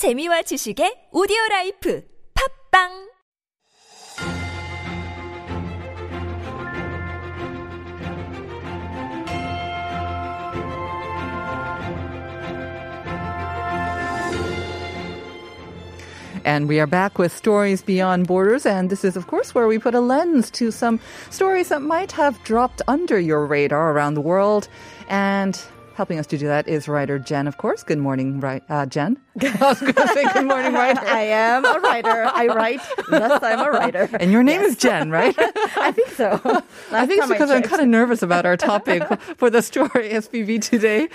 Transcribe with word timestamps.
재미와 0.00 0.42
지식의 0.48 1.10
오디오 1.12 1.36
라이프 1.50 2.02
팝빵 2.72 3.10
And 16.46 16.66
we 16.66 16.80
are 16.80 16.86
back 16.86 17.18
with 17.18 17.30
Stories 17.36 17.82
Beyond 17.82 18.26
Borders. 18.26 18.64
And 18.64 18.88
this 18.88 19.04
is, 19.04 19.16
of 19.16 19.26
course, 19.26 19.54
where 19.54 19.68
we 19.68 19.78
put 19.78 19.94
a 19.94 20.00
lens 20.00 20.50
to 20.52 20.70
some 20.70 20.98
stories 21.28 21.68
that 21.68 21.82
might 21.82 22.12
have 22.12 22.42
dropped 22.42 22.80
under 22.88 23.20
your 23.20 23.44
radar 23.44 23.92
around 23.92 24.14
the 24.14 24.22
world. 24.22 24.66
And 25.10 25.60
helping 25.94 26.18
us 26.18 26.26
to 26.28 26.38
do 26.38 26.46
that 26.46 26.68
is 26.68 26.88
writer 26.88 27.18
Jen, 27.18 27.46
of 27.46 27.56
course. 27.56 27.82
Good 27.82 27.98
morning, 27.98 28.40
right, 28.40 28.62
uh, 28.68 28.86
Jen. 28.86 29.16
I 29.42 29.56
was 29.60 29.80
going 29.80 29.94
to 29.94 30.08
say 30.08 30.24
good 30.32 30.46
morning, 30.46 30.72
writer. 30.72 31.00
I 31.06 31.22
am 31.22 31.64
a 31.64 31.78
writer. 31.80 32.30
I 32.32 32.46
write. 32.46 32.80
Yes, 33.10 33.42
I'm 33.42 33.60
a 33.60 33.70
writer. 33.70 34.08
And 34.20 34.32
your 34.32 34.42
name 34.42 34.60
is 34.60 34.76
Jen, 34.76 35.10
right? 35.10 35.34
I 35.38 35.92
think 35.92 36.08
so. 36.10 36.40
I 36.92 37.06
think 37.06 37.20
it's 37.20 37.28
because 37.28 37.50
I'm 37.50 37.62
kind 37.62 37.80
of 37.80 37.88
nervous 37.88 38.22
about 38.22 38.44
our 38.44 38.56
topic 38.56 39.02
for 39.38 39.48
the 39.48 39.62
story 39.62 40.10
SPV 40.10 40.60
today. 40.62 41.08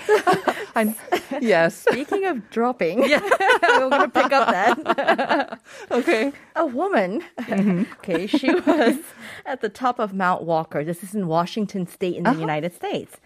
I, 0.74 0.94
yes. 1.40 1.84
Speaking 1.88 2.24
of 2.26 2.48
dropping, 2.50 3.00
we're 3.00 3.88
going 3.88 3.90
to 3.90 4.08
pick 4.08 4.32
up 4.32 4.48
that. 4.48 5.60
Okay. 5.90 6.32
A 6.56 6.66
woman, 6.66 7.22
okay, 7.48 8.26
she 8.26 8.52
was 8.52 8.96
at 9.44 9.60
the 9.60 9.68
top 9.68 9.98
of 9.98 10.14
Mount 10.14 10.42
Walker. 10.42 10.82
This 10.82 11.02
is 11.02 11.14
in 11.14 11.26
Washington 11.28 11.86
State 11.86 12.16
in 12.16 12.24
the 12.24 12.34
United 12.34 12.74
States. 12.74 13.18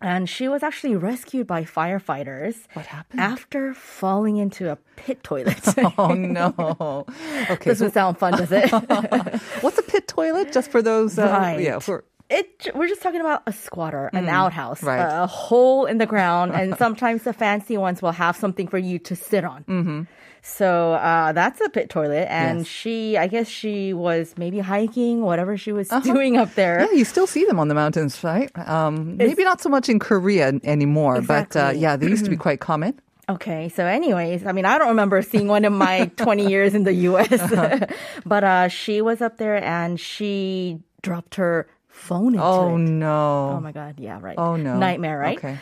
And 0.00 0.28
she 0.28 0.46
was 0.48 0.62
actually 0.62 0.94
rescued 0.96 1.46
by 1.48 1.64
firefighters. 1.64 2.56
What 2.74 2.86
happened? 2.86 3.20
After 3.20 3.74
falling 3.74 4.36
into 4.36 4.70
a 4.70 4.76
pit 4.96 5.22
toilet. 5.24 5.60
Oh 5.98 6.14
no. 6.14 7.04
Okay. 7.50 7.70
Doesn't 7.70 7.92
sound 7.92 8.18
fun, 8.18 8.34
does 8.36 8.52
it? 8.52 8.70
what's 9.62 9.78
a 9.78 9.82
pit 9.82 10.06
toilet? 10.06 10.52
Just 10.52 10.70
for 10.70 10.82
those. 10.82 11.18
Uh, 11.18 11.26
Right. 11.26 11.60
Yeah. 11.60 11.78
For 11.80 12.04
It, 12.30 12.68
we're 12.74 12.88
just 12.88 13.00
talking 13.02 13.20
about 13.22 13.42
a 13.46 13.52
squatter, 13.52 14.10
an 14.12 14.28
outhouse, 14.28 14.82
Mm, 14.82 14.86
right. 14.86 15.22
a 15.24 15.26
hole 15.26 15.86
in 15.86 15.96
the 15.98 16.06
ground, 16.06 16.52
and 16.54 16.76
sometimes 16.76 17.22
the 17.24 17.32
fancy 17.32 17.76
ones 17.78 18.02
will 18.02 18.12
have 18.12 18.36
something 18.36 18.68
for 18.68 18.76
you 18.78 18.98
to 19.00 19.16
sit 19.16 19.44
on. 19.44 19.64
Mm-hmm. 19.64 20.02
So 20.48 20.94
uh, 20.94 21.32
that's 21.32 21.60
a 21.60 21.68
pit 21.68 21.90
toilet, 21.90 22.26
and 22.30 22.60
Yes. 22.60 22.66
she, 22.66 23.16
I 23.18 23.26
guess 23.28 23.46
she 23.48 23.92
was 23.92 24.34
maybe 24.38 24.58
hiking, 24.60 25.20
whatever 25.20 25.56
she 25.56 25.72
was 25.72 25.88
doing 26.02 26.36
up 26.36 26.54
there. 26.54 26.80
Uh-huh. 26.80 26.88
Yeah, 26.90 26.98
you 26.98 27.04
still 27.04 27.26
see 27.26 27.44
them 27.44 27.60
on 27.60 27.68
the 27.68 27.74
mountains, 27.74 28.24
right? 28.24 28.50
Um, 28.66 29.16
maybe 29.16 29.44
not 29.44 29.60
so 29.60 29.68
much 29.68 29.88
in 29.88 29.98
Korea 29.98 30.52
anymore, 30.64 31.20
but 31.20 31.54
uh, 31.54 31.72
yeah, 31.76 31.96
they 31.96 32.08
used 32.08 32.24
to 32.24 32.30
be 32.30 32.36
quite 32.48 32.60
common. 32.60 32.98
Okay, 33.28 33.68
so 33.68 33.84
anyways, 33.84 34.46
I 34.46 34.52
mean, 34.52 34.64
I 34.64 34.78
don't 34.78 34.88
remember 34.88 35.20
seeing 35.20 35.48
one 35.48 35.66
in 35.66 35.74
my 35.74 36.10
20 36.16 36.48
years 36.48 36.74
in 36.74 36.84
the 36.84 36.94
U.S., 37.12 37.30
Uh-huh. 37.30 37.86
but 38.24 38.42
uh, 38.42 38.68
she 38.68 39.02
was 39.02 39.20
up 39.20 39.36
there 39.36 39.62
and 39.62 40.00
she 40.00 40.80
dropped 41.02 41.34
her 41.36 41.68
phone 41.88 42.34
into 42.34 42.46
Oh 42.46 42.76
it. 42.76 42.78
no! 42.78 43.50
Oh 43.56 43.60
my 43.60 43.72
god, 43.72 44.00
yeah, 44.00 44.18
right. 44.20 44.38
Oh 44.38 44.56
no! 44.56 44.78
Nightmare, 44.78 45.18
right? 45.18 45.36
Okay. 45.38 45.58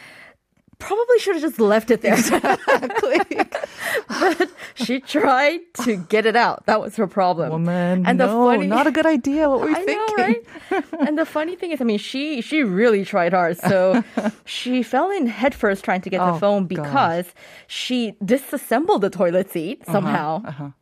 Probably 0.78 1.18
should 1.20 1.34
have 1.36 1.42
just 1.42 1.58
left 1.60 1.90
it 1.90 2.02
there. 2.02 2.14
Exactly. 2.18 3.18
but 4.08 4.50
she 4.74 5.00
tried 5.00 5.60
to 5.84 5.96
get 5.96 6.26
it 6.26 6.36
out. 6.36 6.66
That 6.66 6.80
was 6.80 6.96
her 6.96 7.06
problem. 7.06 7.50
Woman, 7.50 8.06
and 8.06 8.20
the 8.20 8.26
no, 8.26 8.44
funny, 8.46 8.66
not 8.66 8.86
a 8.86 8.90
good 8.92 9.06
idea. 9.06 9.48
What 9.48 9.60
were 9.60 9.68
you 9.70 9.76
I 9.82 9.84
thinking? 9.84 10.16
know, 10.16 10.24
right? 10.24 10.84
and 11.08 11.18
the 11.18 11.24
funny 11.24 11.56
thing 11.56 11.72
is, 11.72 11.80
I 11.80 11.84
mean, 11.84 11.98
she 11.98 12.40
she 12.42 12.62
really 12.62 13.04
tried 13.04 13.32
hard. 13.32 13.56
So 13.58 14.02
she 14.44 14.82
fell 14.82 15.10
in 15.10 15.26
headfirst 15.26 15.82
trying 15.84 16.02
to 16.02 16.10
get 16.10 16.20
Oh, 16.20 16.34
the 16.34 16.38
phone 16.40 16.66
gosh. 16.66 16.84
because 16.86 17.34
she 17.66 18.14
disassembled 18.24 19.00
the 19.02 19.10
toilet 19.10 19.50
seat 19.50 19.82
Uh-huh, 19.86 19.92
somehow. 19.92 20.72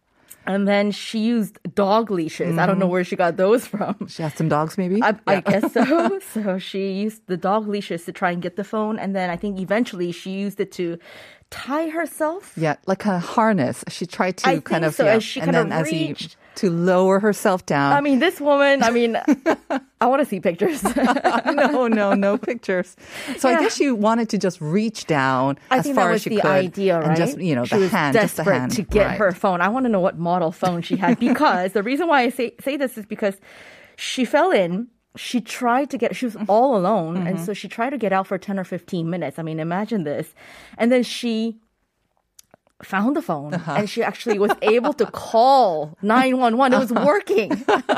And 0.46 0.68
then 0.68 0.90
she 0.90 1.18
used 1.20 1.58
dog 1.74 2.10
leashes. 2.10 2.58
I 2.58 2.66
don't 2.66 2.74
Mm-hmm. 2.74 2.80
know 2.80 2.86
where 2.88 3.04
she 3.04 3.16
got 3.16 3.36
those 3.36 3.66
from. 3.66 4.06
She 4.08 4.22
had 4.22 4.36
some 4.36 4.48
dogs, 4.48 4.76
maybe. 4.76 5.02
I, 5.02 5.14
I 5.26 5.40
guess 5.40 5.72
so. 5.72 6.18
So 6.34 6.58
she 6.58 6.92
used 6.92 7.26
the 7.26 7.36
dog 7.36 7.66
leashes 7.68 8.04
to 8.04 8.12
try 8.12 8.30
and 8.32 8.42
get 8.42 8.56
the 8.56 8.64
phone, 8.64 8.98
and 8.98 9.14
then 9.16 9.30
I 9.30 9.36
think 9.36 9.58
eventually 9.60 10.12
she 10.12 10.30
used 10.32 10.60
it 10.60 10.70
to 10.72 10.98
tie 11.50 11.88
herself. 11.88 12.52
Yeah, 12.56 12.76
like 12.86 13.04
a 13.06 13.18
harness. 13.18 13.84
She 13.88 14.06
tried 14.06 14.36
to 14.38 14.48
I 14.48 14.58
kind 14.60 14.84
of 14.84 14.94
so, 14.94 15.04
yeah, 15.04 15.14
as 15.14 15.24
she 15.24 15.40
and 15.40 15.52
kind 15.52 15.70
then 15.70 15.78
of 15.80 15.86
as 15.86 15.90
he 15.90 16.08
reached- 16.08 16.36
to 16.56 16.70
lower 16.70 17.18
herself 17.20 17.66
down. 17.66 17.92
I 17.92 18.00
mean, 18.00 18.18
this 18.18 18.40
woman. 18.40 18.82
I 18.82 18.90
mean, 18.90 19.16
I 20.00 20.06
want 20.06 20.20
to 20.20 20.26
see 20.26 20.40
pictures. 20.40 20.82
no, 21.46 21.86
no, 21.88 22.14
no 22.14 22.38
pictures. 22.38 22.96
So 23.38 23.48
I 23.48 23.60
guess 23.60 23.76
she 23.76 23.90
wanted 23.90 24.28
to 24.30 24.38
just 24.38 24.60
reach 24.60 25.06
down 25.06 25.58
I 25.70 25.78
as 25.78 25.90
far 25.90 26.12
as 26.12 26.22
she 26.22 26.30
the 26.30 26.36
could, 26.40 26.50
idea, 26.50 26.98
right? 27.00 27.08
and 27.08 27.16
just 27.16 27.38
you 27.38 27.54
know 27.54 27.64
she 27.64 27.78
the 27.78 27.88
hand, 27.88 28.14
just 28.14 28.36
the 28.36 28.42
desperate 28.42 28.58
hand 28.58 28.72
to 28.72 28.82
get 28.82 29.06
Right. 29.06 29.18
her 29.18 29.32
phone. 29.32 29.60
I 29.60 29.68
want 29.68 29.84
to 29.86 29.90
know 29.90 30.00
what 30.00 30.18
model 30.18 30.52
phone 30.52 30.82
she 30.82 30.96
had 30.96 31.18
because 31.28 31.72
the 31.72 31.82
reason 31.82 32.08
why 32.08 32.22
I 32.22 32.28
say 32.30 32.54
say 32.60 32.76
this 32.76 32.96
is 32.98 33.06
because 33.06 33.36
she 33.96 34.24
fell 34.24 34.50
in. 34.50 34.88
She 35.16 35.40
tried 35.40 35.90
to 35.90 35.98
get. 35.98 36.16
She 36.16 36.24
was 36.26 36.36
all 36.48 36.76
alone, 36.76 37.16
and 37.18 37.36
Mm-hmm. 37.36 37.44
so 37.44 37.54
she 37.54 37.68
tried 37.68 37.90
to 37.90 37.98
get 37.98 38.12
out 38.12 38.26
for 38.26 38.36
ten 38.36 38.58
or 38.58 38.64
fifteen 38.64 39.08
minutes. 39.10 39.38
I 39.38 39.42
mean, 39.42 39.60
imagine 39.60 40.02
this, 40.04 40.34
and 40.76 40.90
then 40.90 41.02
she 41.04 41.60
found 42.84 43.16
the 43.16 43.22
phone 43.22 43.54
Uh-huh. 43.54 43.74
and 43.78 43.90
she 43.90 44.02
actually 44.02 44.38
was 44.38 44.52
able 44.62 44.92
to 44.94 45.06
call 45.06 45.96
911 46.02 46.72
it 46.72 46.78
was 46.78 46.92
working 46.92 47.50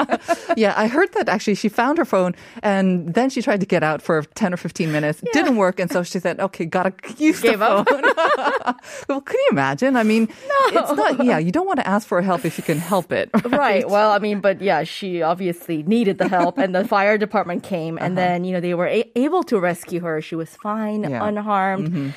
Yeah, 0.56 0.72
I 0.76 0.86
heard 0.86 1.12
that 1.14 1.28
actually 1.28 1.56
she 1.56 1.68
found 1.68 1.98
her 1.98 2.04
phone 2.04 2.34
and 2.62 3.12
then 3.14 3.28
she 3.30 3.42
tried 3.42 3.60
to 3.60 3.66
get 3.66 3.82
out 3.82 4.00
for 4.00 4.22
10 4.34 4.54
or 4.54 4.56
15 4.56 4.90
minutes. 4.92 5.22
Didn't 5.32 5.56
work. 5.56 5.78
And 5.80 5.90
so 5.90 6.02
she 6.02 6.18
said, 6.18 6.40
okay, 6.40 6.64
gotta 6.64 6.92
use 7.18 7.40
Gave 7.40 7.58
the 7.58 7.64
up. 7.66 7.88
phone. 7.88 8.02
well, 9.08 9.20
can 9.20 9.36
you 9.44 9.48
imagine? 9.50 9.96
I 9.96 10.02
mean, 10.02 10.28
it's 10.72 10.92
not, 10.96 11.24
yeah, 11.24 11.38
you 11.38 11.52
don't 11.52 11.66
want 11.66 11.78
to 11.80 11.86
ask 11.86 12.06
for 12.08 12.22
help 12.22 12.44
if 12.44 12.56
you 12.58 12.64
can 12.64 12.78
help 12.78 13.12
it. 13.12 13.28
Right. 13.44 13.88
Well, 13.88 14.10
I 14.12 14.18
mean, 14.18 14.40
but 14.40 14.60
yeah, 14.62 14.84
she 14.84 15.22
obviously 15.22 15.82
needed 15.82 16.18
the 16.18 16.28
help, 16.28 16.58
and 16.58 16.74
the 16.74 16.86
fire 16.86 17.18
department 17.18 17.62
came, 17.62 17.98
and 17.98 18.16
then 18.16 18.44
you 18.44 18.52
know 18.52 18.60
they 18.60 18.74
were 18.74 18.86
a- 18.88 19.10
able 19.16 19.42
to 19.44 19.58
rescue 19.60 20.00
her. 20.00 20.20
She 20.22 20.34
was 20.36 20.50
fine, 20.56 21.04
Uh-huh. 21.04 21.14
Yeah. 21.32 21.76
Mm-hmm. 21.76 22.08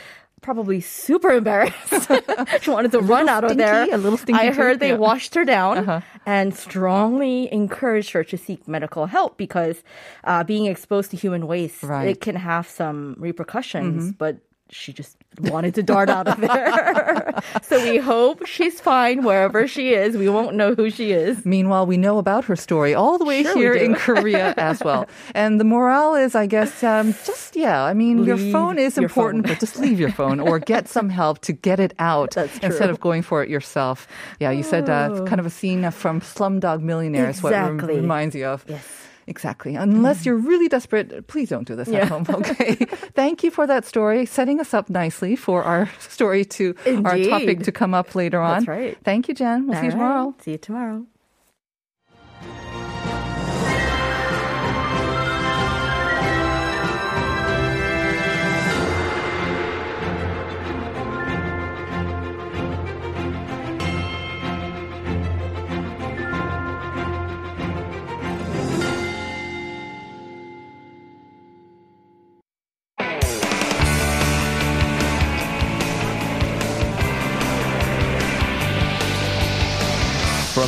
Probably 0.41 0.79
super 0.81 1.29
embarrassed. 1.31 1.75
she 2.61 2.69
wanted 2.71 2.91
to 2.91 2.99
run 2.99 3.27
out 3.29 3.43
of 3.43 3.57
there. 3.57 3.87
a 3.93 3.97
little 3.97 4.17
stinky 4.17 4.39
I 4.47 4.51
heard 4.53 4.79
they 4.79 4.89
yeah. 4.89 4.93
Uh-huh. 4.93 5.01
washed 5.03 5.35
her 5.35 5.45
down 5.45 6.03
and 6.25 6.55
strongly 6.55 7.51
encouraged 7.51 8.11
her 8.11 8.23
to 8.23 8.37
seek 8.37 8.67
medical 8.67 9.05
help 9.07 9.37
because 9.37 9.83
uh, 10.23 10.43
being 10.43 10.65
exposed 10.65 11.11
to 11.11 11.17
human 11.17 11.45
waste 11.47 11.83
Right. 11.83 12.07
it 12.07 12.21
can 12.21 12.35
have 12.35 12.67
some 12.67 13.15
repercussions. 13.17 14.11
But 14.13 14.37
she 14.71 14.93
just 14.93 15.17
wanted 15.41 15.73
to 15.75 15.83
dart 15.83 16.09
out 16.09 16.27
of 16.27 16.39
there. 16.39 17.33
so 17.63 17.81
we 17.83 17.97
hope 17.97 18.45
she's 18.45 18.79
fine 18.79 19.23
wherever 19.23 19.67
she 19.67 19.93
is. 19.93 20.15
We 20.17 20.29
won't 20.29 20.55
know 20.55 20.75
who 20.75 20.89
she 20.89 21.11
is. 21.11 21.45
Meanwhile, 21.45 21.85
we 21.85 21.97
know 21.97 22.17
about 22.17 22.45
her 22.45 22.55
story 22.55 22.93
all 22.93 23.17
the 23.17 23.25
way 23.25 23.43
Sure 23.43 23.55
here 23.55 23.73
in 23.73 23.95
Korea 23.95 24.53
as 24.57 24.83
well. 24.83 25.07
And 25.35 25.59
the 25.59 25.63
morale 25.63 26.15
is, 26.15 26.35
I 26.35 26.45
guess, 26.45 26.83
um, 26.83 27.13
just, 27.25 27.55
yeah, 27.55 27.83
I 27.83 27.93
mean, 27.93 28.23
your 28.23 28.37
phone 28.37 28.77
is 28.77 28.95
your 28.97 29.05
important, 29.05 29.45
phone. 29.45 29.53
but 29.53 29.59
just 29.59 29.77
leave 29.77 29.99
your 29.99 30.11
phone 30.11 30.39
or 30.39 30.59
get 30.59 30.87
some 30.87 31.09
help 31.09 31.39
to 31.39 31.53
get 31.53 31.79
it 31.79 31.93
out 31.99 32.35
instead 32.37 32.89
of 32.89 32.99
going 32.99 33.21
for 33.21 33.43
it 33.43 33.49
yourself. 33.49 34.07
Yeah, 34.39 34.51
you 34.51 34.63
said 34.63 34.89
uh, 34.89 35.23
kind 35.25 35.39
of 35.39 35.45
a 35.45 35.49
scene 35.49 35.89
from 35.91 36.21
Slumdog 36.21 36.81
Millionaire 36.81 37.29
is 37.29 37.41
what 37.41 37.53
rem- 37.53 37.77
reminds 37.77 38.35
you 38.35 38.45
of. 38.45 38.65
Yes. 38.67 39.08
Exactly. 39.29 39.75
Unless 39.75 40.21
mm. 40.21 40.25
you're 40.25 40.37
really 40.37 40.67
desperate, 40.67 41.27
please 41.27 41.49
don't 41.49 41.67
do 41.67 41.75
this 41.75 41.87
Yeah. 41.87 41.99
at 41.99 42.07
home. 42.09 42.25
Okay. 42.39 42.75
Thank 43.13 43.43
you 43.43 43.51
for 43.51 43.67
that 43.67 43.85
story, 43.85 44.25
setting 44.25 44.59
us 44.59 44.73
up 44.73 44.89
nicely 44.89 45.35
for 45.35 45.63
our 45.63 45.89
story 45.99 46.43
to 46.45 46.75
our 47.05 47.17
topic 47.17 47.63
to 47.63 47.71
come 47.71 47.93
up 47.93 48.15
later 48.15 48.41
on. 48.41 48.59
That's 48.59 48.67
right. 48.67 48.97
Thank 49.03 49.27
you, 49.27 49.33
Jen. 49.33 49.67
We'll 49.67 49.79
see 49.79 49.87
you 49.87 49.91
All 49.91 49.97
right. 49.97 50.07
tomorrow. 50.07 50.35
See 50.39 50.51
you 50.51 50.57
tomorrow. 50.57 51.05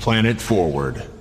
Planet 0.00 0.40
Forward. 0.40 1.17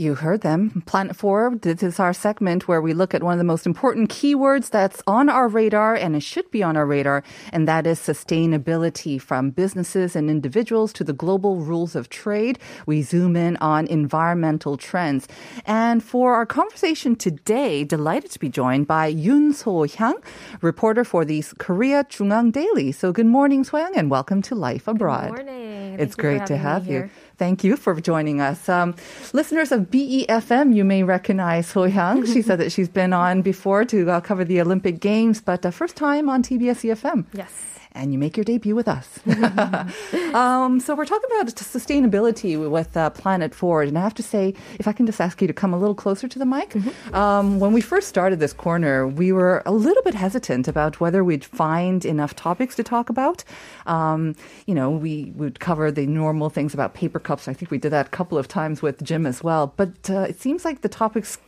You 0.00 0.14
heard 0.14 0.42
them. 0.42 0.84
Planet 0.86 1.16
Forward. 1.16 1.62
This 1.62 1.82
is 1.82 1.98
our 1.98 2.12
segment 2.12 2.68
where 2.68 2.80
we 2.80 2.94
look 2.94 3.14
at 3.14 3.22
one 3.24 3.32
of 3.32 3.38
the 3.38 3.42
most 3.42 3.66
important 3.66 4.10
keywords 4.10 4.70
that's 4.70 5.02
on 5.08 5.28
our 5.28 5.48
radar 5.48 5.96
and 5.96 6.14
it 6.14 6.22
should 6.22 6.48
be 6.52 6.62
on 6.62 6.76
our 6.76 6.86
radar, 6.86 7.24
and 7.52 7.66
that 7.66 7.84
is 7.84 7.98
sustainability 7.98 9.20
from 9.20 9.50
businesses 9.50 10.14
and 10.14 10.30
individuals 10.30 10.92
to 10.92 11.02
the 11.02 11.12
global 11.12 11.56
rules 11.56 11.96
of 11.96 12.10
trade. 12.10 12.60
We 12.86 13.02
zoom 13.02 13.34
in 13.34 13.56
on 13.56 13.88
environmental 13.88 14.76
trends. 14.76 15.26
And 15.66 16.00
for 16.00 16.34
our 16.34 16.46
conversation 16.46 17.16
today, 17.16 17.82
delighted 17.82 18.30
to 18.30 18.38
be 18.38 18.48
joined 18.48 18.86
by 18.86 19.12
Yoon 19.12 19.52
So-young, 19.52 20.22
reporter 20.60 21.02
for 21.02 21.24
the 21.24 21.44
Korea 21.58 22.04
JoongAng 22.04 22.52
Daily. 22.52 22.92
So 22.92 23.10
good 23.10 23.26
morning, 23.26 23.64
So-hyang, 23.64 23.96
and 23.96 24.12
welcome 24.12 24.42
to 24.42 24.54
Life 24.54 24.86
Abroad. 24.86 25.34
Good 25.34 25.46
morning. 25.46 25.94
It's 25.98 26.14
Thank 26.14 26.20
great 26.20 26.46
to 26.46 26.56
have 26.56 26.86
you. 26.86 27.10
Thank 27.38 27.62
you 27.62 27.76
for 27.76 27.94
joining 28.00 28.40
us. 28.40 28.68
Um, 28.68 28.96
listeners 29.32 29.70
of 29.70 29.82
BEFM, 29.92 30.74
you 30.74 30.84
may 30.84 31.04
recognize 31.04 31.70
Ho 31.72 31.88
Hyang. 31.88 32.26
She 32.26 32.42
said 32.42 32.58
that 32.58 32.72
she's 32.72 32.88
been 32.88 33.12
on 33.12 33.42
before 33.42 33.84
to 33.86 34.10
uh, 34.10 34.20
cover 34.20 34.44
the 34.44 34.60
Olympic 34.60 34.98
Games, 34.98 35.40
but 35.40 35.64
uh, 35.64 35.70
first 35.70 35.94
time 35.96 36.28
on 36.28 36.42
TBS 36.42 36.82
EFM. 36.82 37.26
Yes. 37.32 37.77
And 37.98 38.12
you 38.12 38.18
make 38.18 38.36
your 38.36 38.44
debut 38.44 38.76
with 38.76 38.86
us. 38.86 39.18
um, 40.34 40.78
so 40.78 40.94
we're 40.94 41.04
talking 41.04 41.28
about 41.34 41.52
sustainability 41.56 42.70
with 42.70 42.96
uh, 42.96 43.10
Planet 43.10 43.52
Forward, 43.52 43.88
and 43.88 43.98
I 43.98 44.02
have 44.02 44.14
to 44.14 44.22
say, 44.22 44.54
if 44.78 44.86
I 44.86 44.92
can 44.92 45.04
just 45.04 45.20
ask 45.20 45.42
you 45.42 45.48
to 45.48 45.52
come 45.52 45.74
a 45.74 45.78
little 45.78 45.96
closer 45.96 46.28
to 46.28 46.38
the 46.38 46.46
mic. 46.46 46.76
Um, 47.12 47.58
when 47.58 47.72
we 47.72 47.80
first 47.80 48.06
started 48.06 48.38
this 48.38 48.52
corner, 48.52 49.08
we 49.08 49.32
were 49.32 49.64
a 49.66 49.72
little 49.72 50.02
bit 50.04 50.14
hesitant 50.14 50.68
about 50.68 51.00
whether 51.00 51.24
we'd 51.24 51.44
find 51.44 52.04
enough 52.04 52.36
topics 52.36 52.76
to 52.76 52.84
talk 52.84 53.10
about. 53.10 53.42
Um, 53.86 54.36
you 54.66 54.74
know, 54.74 54.90
we 54.90 55.32
would 55.34 55.58
cover 55.58 55.90
the 55.90 56.06
normal 56.06 56.50
things 56.50 56.74
about 56.74 56.94
paper 56.94 57.18
cups. 57.18 57.48
I 57.48 57.52
think 57.52 57.72
we 57.72 57.78
did 57.78 57.90
that 57.90 58.06
a 58.06 58.10
couple 58.10 58.38
of 58.38 58.46
times 58.46 58.80
with 58.80 59.02
Jim 59.02 59.26
as 59.26 59.42
well. 59.42 59.74
But 59.76 60.08
uh, 60.08 60.20
it 60.20 60.40
seems 60.40 60.64
like 60.64 60.82
the 60.82 60.88
topics 60.88 61.38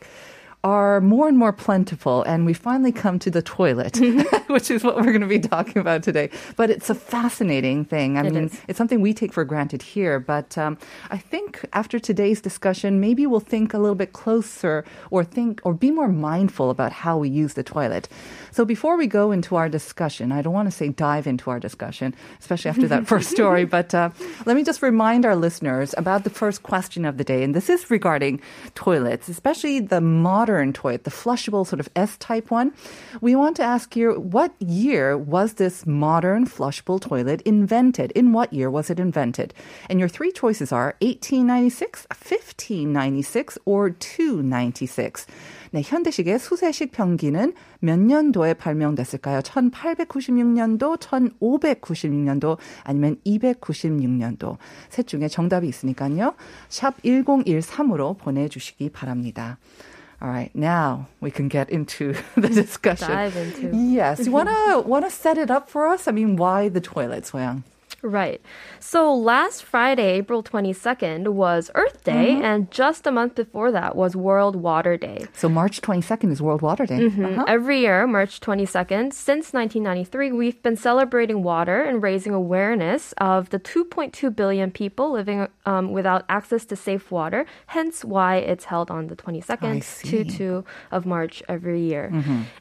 are 0.63 1.01
more 1.01 1.27
and 1.27 1.37
more 1.37 1.51
plentiful, 1.51 2.21
and 2.23 2.45
we 2.45 2.53
finally 2.53 2.91
come 2.91 3.17
to 3.19 3.31
the 3.31 3.41
toilet, 3.41 3.97
which 4.47 4.69
is 4.69 4.83
what 4.83 4.95
we're 4.97 5.11
going 5.11 5.21
to 5.21 5.27
be 5.27 5.39
talking 5.39 5.79
about 5.79 6.03
today. 6.03 6.29
But 6.55 6.69
it's 6.69 6.89
a 6.89 6.95
fascinating 6.95 7.83
thing. 7.83 8.17
I 8.17 8.25
It 8.27 8.33
mean, 8.33 8.43
is. 8.45 8.61
it's 8.67 8.77
something 8.77 9.01
we 9.01 9.13
take 9.13 9.33
for 9.33 9.43
granted 9.43 9.81
here, 9.81 10.19
but 10.19 10.57
um, 10.59 10.77
I 11.09 11.17
think 11.17 11.65
after 11.73 11.97
today's 11.97 12.41
discussion, 12.41 12.99
maybe 12.99 13.25
we'll 13.25 13.39
think 13.39 13.73
a 13.73 13.79
little 13.79 13.95
bit 13.95 14.13
closer 14.13 14.85
or 15.09 15.23
think 15.23 15.61
or 15.63 15.73
be 15.73 15.89
more 15.89 16.07
mindful 16.09 16.69
about 16.69 16.91
how 16.91 17.17
we 17.17 17.29
use 17.29 17.55
the 17.55 17.63
toilet. 17.63 18.07
So 18.51 18.63
before 18.63 18.97
we 18.97 19.07
go 19.07 19.31
into 19.31 19.55
our 19.55 19.67
discussion, 19.69 20.31
I 20.31 20.43
don't 20.43 20.53
want 20.53 20.67
to 20.67 20.71
say 20.71 20.89
dive 20.89 21.25
into 21.25 21.49
our 21.49 21.59
discussion, 21.59 22.13
especially 22.39 22.69
after 22.69 22.87
that 22.89 23.07
first 23.07 23.29
story, 23.37 23.65
but 23.65 23.95
uh, 23.95 24.09
let 24.45 24.55
me 24.55 24.63
just 24.63 24.83
remind 24.83 25.25
our 25.25 25.35
listeners 25.35 25.95
about 25.97 26.23
the 26.23 26.29
first 26.29 26.61
question 26.61 27.03
of 27.05 27.17
the 27.17 27.23
day. 27.23 27.43
And 27.43 27.55
this 27.55 27.67
is 27.69 27.89
regarding 27.89 28.41
toilets, 28.75 29.27
especially 29.27 29.79
the 29.79 30.01
modern 30.01 30.50
toilet, 30.73 31.03
the 31.03 31.11
flushable 31.11 31.65
sort 31.65 31.79
of 31.79 31.89
S 31.95 32.17
type 32.17 32.51
one. 32.51 32.73
We 33.21 33.35
want 33.35 33.55
to 33.57 33.63
ask 33.63 33.95
you, 33.95 34.13
what 34.13 34.51
year 34.59 35.17
was 35.17 35.53
this 35.53 35.85
modern 35.85 36.45
flushable 36.45 36.99
toilet 36.99 37.41
invented? 37.41 38.11
In 38.11 38.33
what 38.33 38.51
year 38.53 38.69
was 38.69 38.89
it 38.89 38.99
invented? 38.99 39.53
And 39.89 39.99
your 39.99 40.09
three 40.09 40.31
choices 40.31 40.71
are 40.71 40.95
1896, 40.99 42.07
1596, 42.11 43.57
or 43.65 43.89
296. 43.91 45.25
네, 45.73 45.81
현대식의 45.85 46.37
수세식 46.37 46.91
변기는 46.91 47.53
몇 47.79 47.97
년도에 47.97 48.55
발명됐을까요? 48.55 49.39
1896년도, 49.39 50.97
1596년도, 50.99 52.57
아니면 52.83 53.15
296년도. 53.25 54.57
셋 54.89 55.07
중에 55.07 55.29
정답이 55.29 55.69
있으니까요. 55.69 56.35
샵 56.67 57.01
1013으로 57.03 58.17
보내주시기 58.17 58.89
바랍니다. 58.89 59.57
All 60.21 60.29
right, 60.29 60.53
now 60.53 61.07
we 61.19 61.31
can 61.31 61.47
get 61.47 61.69
into 61.71 62.13
the 62.35 62.49
discussion. 62.49 63.07
Dive 63.07 63.35
into. 63.35 63.75
Yes, 63.75 64.25
you 64.25 64.31
wanna 64.31 64.81
wanna 64.81 65.09
set 65.09 65.37
it 65.37 65.49
up 65.49 65.67
for 65.67 65.87
us? 65.87 66.07
I 66.07 66.11
mean, 66.11 66.35
why 66.35 66.69
the 66.69 66.81
toilet, 66.81 67.23
소영? 67.23 67.63
Right. 68.03 68.41
So 68.79 69.13
last 69.13 69.63
Friday, 69.63 70.09
April 70.13 70.41
22nd, 70.43 71.29
was 71.29 71.69
Earth 71.75 72.03
Day, 72.03 72.11
Mm-hmm. 72.31 72.43
and 72.43 72.71
just 72.71 73.05
a 73.07 73.11
month 73.11 73.35
before 73.35 73.71
that 73.71 73.95
was 73.95 74.15
World 74.15 74.55
Water 74.55 74.97
Day. 74.97 75.25
So 75.33 75.47
March 75.49 75.81
22nd 75.81 76.31
is 76.31 76.41
World 76.41 76.61
Water 76.61 76.85
Day. 76.85 77.05
Uh-huh. 77.07 77.45
Every 77.47 77.81
year, 77.81 78.07
March 78.07 78.39
22nd, 78.39 79.13
since 79.13 79.53
1993, 79.53 80.31
we've 80.31 80.61
been 80.63 80.75
celebrating 80.75 81.43
water 81.43 81.81
and 81.83 82.01
raising 82.01 82.33
awareness 82.33 83.13
of 83.19 83.49
the 83.51 83.59
2.2 83.59 84.35
billion 84.35 84.71
people 84.71 85.11
living 85.11 85.47
um, 85.65 85.91
without 85.91 86.25
access 86.29 86.65
to 86.65 86.75
safe 86.75 87.11
water, 87.11 87.45
hence 87.67 88.03
why 88.03 88.37
it's 88.37 88.65
held 88.65 88.89
on 88.89 89.07
the 89.07 89.15
22nd 89.15 89.83
see. 89.83 90.23
to 90.23 90.23
2 90.23 90.65
of 90.91 91.05
March 91.05 91.43
every 91.47 91.81
year. 91.81 92.11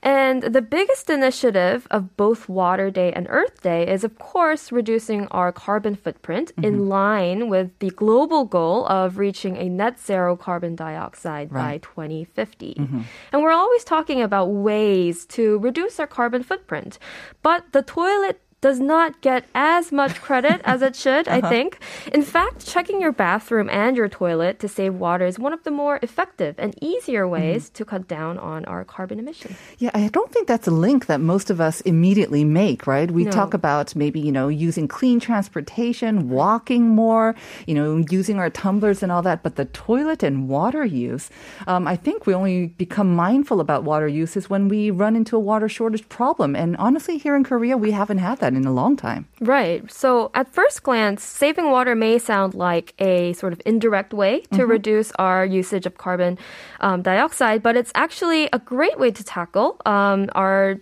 And 0.03 0.43
the 0.43 0.63
biggest 0.63 1.09
initiative 1.11 1.87
of 1.91 2.17
both 2.17 2.49
Water 2.49 2.91
Day 2.91 3.13
and 3.13 3.27
Earth 3.31 3.63
Day 3.63 3.87
is, 3.89 4.05
of 4.05 4.19
course, 4.19 4.71
reducing 4.73 5.27
our 5.31 5.53
carbon 5.53 5.95
footprint 5.95 6.53
in 6.59 6.75
mm-hmm. 6.75 6.89
line 6.89 7.49
with 7.49 7.79
the 7.79 7.91
global 7.91 8.45
goal 8.45 8.87
of 8.87 9.19
reaching 9.19 9.57
a 9.57 9.69
net 9.69 9.99
zero 9.99 10.37
carbon 10.37 10.77
dioxide 10.77 11.51
by 11.51 11.61
Right. 11.61 11.83
2050. 11.83 12.75
Mm-hmm. 12.75 13.01
And 13.33 13.43
we're 13.43 13.53
always 13.53 13.85
talking 13.85 14.23
about 14.23 14.47
ways 14.47 15.25
to 15.27 15.59
reduce 15.59 16.01
our 16.01 16.07
carbon 16.07 16.43
footprint. 16.43 16.99
But 17.43 17.73
the 17.73 17.83
toilet 17.83 18.41
does 18.61 18.79
not 18.81 19.21
get 19.21 19.45
as 19.55 19.91
much 19.91 20.21
credit 20.21 20.61
as 20.65 20.83
it 20.83 20.95
should, 20.97 21.27
I 21.29 21.41
think. 21.41 21.79
In 22.13 22.23
fact, 22.23 22.67
checking 22.67 23.01
your 23.01 23.13
bathroom 23.13 23.69
and 23.71 23.97
your 23.97 24.09
toilet 24.09 24.59
to 24.61 24.69
save 24.69 24.95
water 24.95 25.27
is 25.27 25.39
one 25.39 25.53
of 25.53 25.63
the 25.65 25.71
more 25.71 25.99
effective 26.03 26.55
and 26.59 26.75
easier 26.83 27.27
ways 27.27 27.71
to 27.71 27.85
cut 27.85 28.07
down 28.09 28.39
on 28.39 28.65
our 28.67 28.85
carbon 28.85 29.19
emissions. 29.19 29.57
Yeah, 29.79 29.91
I 29.95 30.09
don't 30.09 30.31
think 30.33 30.47
that's 30.47 30.67
a 30.69 30.71
link 30.71 31.07
that 31.07 31.21
most 31.21 31.51
of 31.51 31.61
us 31.61 31.81
immediately 31.83 32.45
make, 32.45 32.87
right? 32.87 33.11
We 33.11 33.25
No. 33.25 33.31
talk 33.31 33.55
about 33.55 33.97
maybe, 33.97 34.21
you 34.21 34.33
know, 34.33 34.49
using 34.49 34.89
clean 34.89 35.21
transportation, 35.21 36.29
walking 36.29 36.89
more, 36.89 37.35
you 37.67 37.75
know, 37.75 38.05
using 38.11 38.39
our 38.39 38.51
tumblers 38.51 39.03
and 39.03 39.11
all 39.11 39.23
that, 39.23 39.43
but 39.43 39.57
the 39.57 39.65
toilet 39.67 40.23
and 40.23 40.49
water 40.49 40.85
use, 40.85 41.31
um, 41.67 41.87
I 41.87 41.97
think 41.97 42.27
we 42.27 42.35
only 42.35 42.67
become 42.67 43.15
mindful 43.15 43.61
about 43.61 43.85
water 43.85 44.09
use 44.09 44.37
is 44.37 44.51
when 44.51 44.69
we 44.69 44.91
run 44.91 45.17
into 45.17 45.37
a 45.37 45.41
water 45.41 45.69
shortage 45.69 46.09
problem. 46.09 46.55
And 46.55 46.77
honestly, 46.77 47.19
here 47.19 47.35
in 47.37 47.45
Korea, 47.45 47.77
we 47.77 47.91
haven't 47.93 48.19
had 48.19 48.39
that 48.39 48.50
in 48.57 48.65
a 48.65 48.73
long 48.73 48.97
time. 48.97 49.27
Right. 49.41 49.91
So 49.91 50.31
at 50.35 50.53
first 50.53 50.83
glance, 50.83 51.23
saving 51.23 51.71
water 51.71 51.95
may 51.95 52.19
sound 52.19 52.55
like 52.55 52.95
a 52.99 53.33
sort 53.35 53.53
of 53.53 53.61
indirect 53.65 54.13
way 54.13 54.41
to 54.53 54.67
reduce 54.67 55.13
our 55.13 55.45
usage 55.45 55.87
of 55.87 55.99
carbon 55.99 56.39
um, 56.81 57.03
dioxide, 57.03 57.63
but 57.63 57.77
it's 57.77 57.93
actually 57.95 58.49
a 58.53 58.59
great 58.59 58.99
way 58.99 59.11
to 59.11 59.25
tackle 59.25 59.77
um, 59.87 60.29
our 60.35 60.79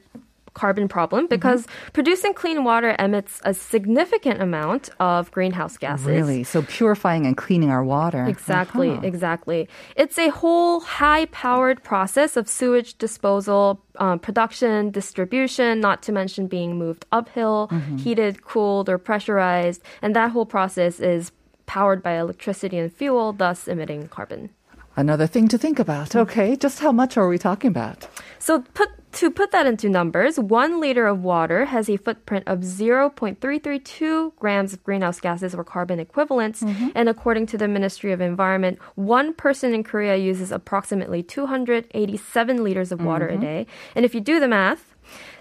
carbon 0.62 0.86
problem 0.88 1.22
because 1.36 1.60
producing 1.98 2.32
clean 2.42 2.58
water 2.70 2.90
emits 3.06 3.40
a 3.44 3.52
significant 3.54 4.38
amount 4.42 4.84
of 5.12 5.30
greenhouse 5.36 5.76
gases. 5.84 6.06
Really? 6.06 6.40
So 6.52 6.62
purifying 6.62 7.24
and 7.28 7.36
cleaning 7.44 7.70
our 7.76 7.84
water. 7.96 8.22
Exactly, 8.36 8.90
Uh-huh. 8.90 9.12
exactly. 9.12 9.60
It's 10.02 10.18
a 10.18 10.28
whole 10.40 10.80
high 10.80 11.26
powered 11.44 11.78
process 11.92 12.30
of 12.40 12.44
sewage 12.58 12.90
disposal, 13.04 13.62
um, 14.04 14.18
production, 14.18 14.90
distribution, 15.00 15.80
not 15.80 16.02
to 16.06 16.10
mention 16.20 16.42
being 16.48 16.70
moved 16.84 17.02
uphill, 17.18 17.60
heated, 18.04 18.34
cooled, 18.50 18.86
or 18.92 18.98
pressurized. 18.98 19.80
And 20.02 20.10
that 20.18 20.28
whole 20.34 20.46
process 20.46 20.94
is 21.14 21.22
powered 21.66 22.00
by 22.02 22.14
electricity 22.24 22.78
and 22.82 22.90
fuel, 23.00 23.32
thus 23.42 23.68
emitting 23.68 24.08
carbon. 24.08 24.50
Another 24.96 25.28
thing 25.34 25.46
to 25.48 25.58
think 25.58 25.78
about. 25.78 26.16
Okay, 26.16 26.56
just 26.56 26.80
how 26.80 26.90
much 26.92 27.16
are 27.16 27.28
we 27.28 27.38
talking 27.38 27.68
about? 27.76 27.98
So 28.40 28.52
put 28.74 28.88
to 29.12 29.30
put 29.30 29.50
that 29.52 29.66
into 29.66 29.88
numbers, 29.88 30.38
one 30.38 30.80
liter 30.80 31.06
of 31.06 31.22
water 31.22 31.64
has 31.66 31.88
a 31.88 31.96
footprint 31.96 32.44
of 32.46 32.60
0.332 32.60 34.36
grams 34.36 34.72
of 34.72 34.82
greenhouse 34.84 35.20
gases 35.20 35.54
or 35.54 35.64
carbon 35.64 35.98
equivalents. 35.98 36.62
Mm-hmm. 36.62 36.88
And 36.94 37.08
according 37.08 37.46
to 37.46 37.58
the 37.58 37.68
Ministry 37.68 38.12
of 38.12 38.20
Environment, 38.20 38.78
one 38.94 39.34
person 39.34 39.72
in 39.74 39.82
Korea 39.82 40.16
uses 40.16 40.52
approximately 40.52 41.22
287 41.22 42.62
liters 42.62 42.92
of 42.92 43.02
water 43.02 43.28
Mm-hmm. 43.28 43.42
a 43.42 43.46
day. 43.46 43.66
And 43.94 44.04
if 44.04 44.14
you 44.14 44.20
do 44.20 44.38
the 44.40 44.48
math, 44.48 44.94